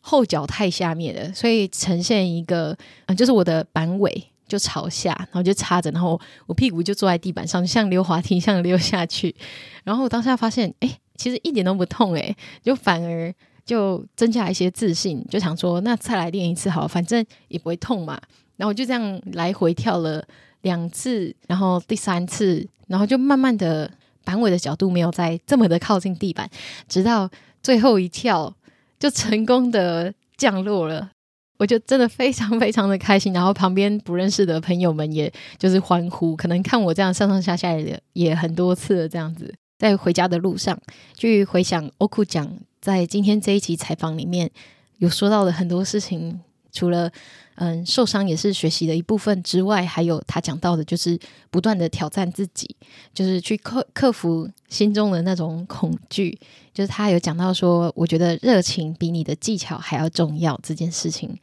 [0.00, 4.28] 后脚太下面了，所以呈现一个嗯，就是我的板尾。
[4.48, 9.34] 就朝下，然后就插着，然后我屁股就坐在地板上，像溜滑梯，像溜下去。
[9.82, 13.32] 然后我当下发现，哎，其实一点都不痛，哎，就反而
[13.64, 18.20] 就增加一些自信，就想说，那再来练一次好，反正也不会痛嘛。
[18.58, 20.22] 然后我就这样来回跳了
[20.62, 23.90] 两次，然后第三次，然后就慢慢的
[24.24, 26.48] 板尾的角度没有再这么的靠近地板，
[26.88, 27.30] 直到
[27.62, 28.54] 最后一跳
[28.98, 31.10] 就成功的降落了。
[31.58, 40.76] 我就真的非常非常的开心，然后旁边不认识的朋友们也就是欢呼，可能看我这样上上下下也也很多次了，这样子在回家的路上
[41.16, 44.50] 去回想欧库讲在今天这一集采访里面
[44.98, 46.40] 有说到的很多事情，
[46.72, 47.10] 除了。
[47.56, 51.16] 嗯，受伤也是学习的一部分之外，还有他讲到的，就是
[51.50, 52.74] 不断的挑战自己，
[53.12, 56.36] 就是去克克服心中的那种恐惧。
[56.72, 61.38] 就是他有讲到说，我觉得热情比你的技巧还要重要这件事情。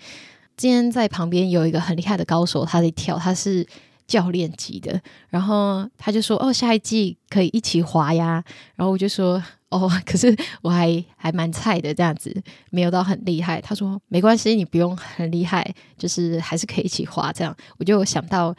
[0.58, 3.66] 今天在旁边有一个很厉害的高手，他在跳，他是
[4.10, 5.00] 教练级的，
[5.30, 8.44] 然后他就说：“哦，下一季可以一起滑呀。”
[8.76, 9.42] 然后我就说。
[9.72, 12.36] 哦，可是我还还蛮菜的，这样子
[12.72, 13.62] 没有到很厉害。
[13.62, 15.64] 他说没关系，你不用很厉害，
[15.96, 17.32] 就是还是可以一起滑。
[17.32, 18.56] 这样我就想到，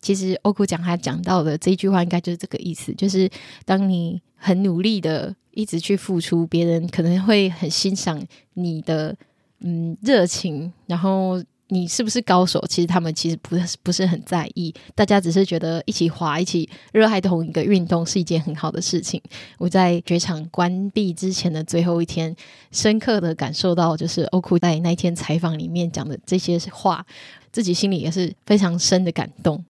[0.00, 3.28] 其实欧库讲他讲到的这句话，应该就是这个意思，就是
[3.64, 8.24] 当你很努力的一直去付出，别人可能会很欣赏
[8.54, 9.16] 你的
[9.62, 11.42] 嗯热情，然后。
[11.72, 12.62] 你是不是高手？
[12.68, 19.18] 其实他们其实不是不是很在意，大家只是觉得一起滑、一起热爱同一个运动是一件很好的事情。
[19.56, 22.36] 我在雪场关闭之前的最后一天，
[22.72, 27.06] 深刻的感受到，就是欧库在那天采访里面讲的这些话，
[27.50, 29.64] 自己心里也是非常深的感动。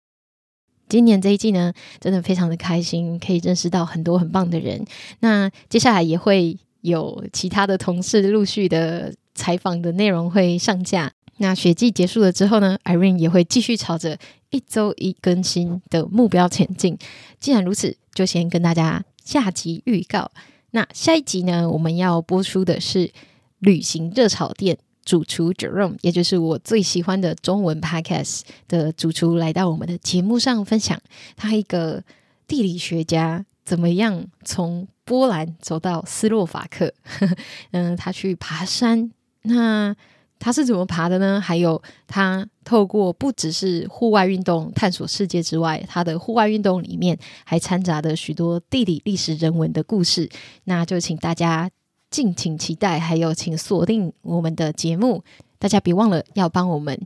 [0.89, 4.85] 今年这一季呢，真的非常的开心，可以认识到很多很棒的人。
[5.21, 11.13] 那接下来也会有其他的同事陆续的采访的内容会上架。
[11.43, 14.17] 那雪季结束了之后呢，Irene 也会继续朝着
[14.51, 16.97] 一周一更新的目标前进。
[17.41, 20.31] 既然如此，就先跟大家下集预告。
[20.71, 23.11] 那下一集呢，我们要播出的是
[23.59, 30.97] 旅行热炒店主厨 Jerome，也就是我最喜欢的中文 podcast 的主厨，来到我们的节目上分享
[31.37, 32.05] 他一个
[32.47, 36.95] 地理学家怎么样从波兰走到斯洛伐克。
[37.73, 39.11] 嗯，他去爬山，
[39.43, 39.97] 那
[40.43, 41.41] 他是怎么爬的呢？
[41.41, 50.29] 还有他透过不只是户外运动探索世界之外，他的户外运动里面还掺杂的许多地理、历史、人文的故事。
[50.65, 51.71] 那就请大家
[52.11, 55.23] 敬请期待，还有请锁定我们的节目。
[55.61, 57.01] 大家别忘了要帮我们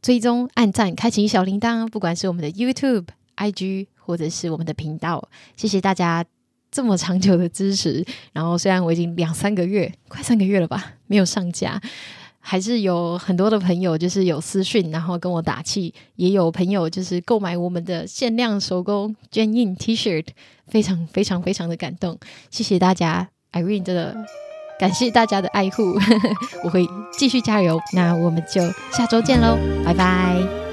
[0.00, 3.06] 追踪、按赞、开启小铃铛，不管是我们的 YouTube、
[3.36, 5.28] IG 或者是我们的频道。
[5.56, 6.24] 谢谢大家
[6.70, 8.06] 这么长久的支持。
[8.32, 11.82] 然后虽然我已经两三个月，快三个月了吧，没有上架。
[12.40, 20.24] 还是有很多的朋友，就是有私讯，然后跟我打气；也有朋友就是购买我们的限量手工娟印 T 恤，
[20.66, 22.18] 非常非常非常的感动，
[22.50, 24.16] 谢谢大家，Irene 真的
[24.78, 25.82] 感谢大家的爱护，
[26.64, 27.80] 我会继续加油。
[27.92, 28.62] 那我们就
[28.92, 30.67] 下周见喽，拜拜。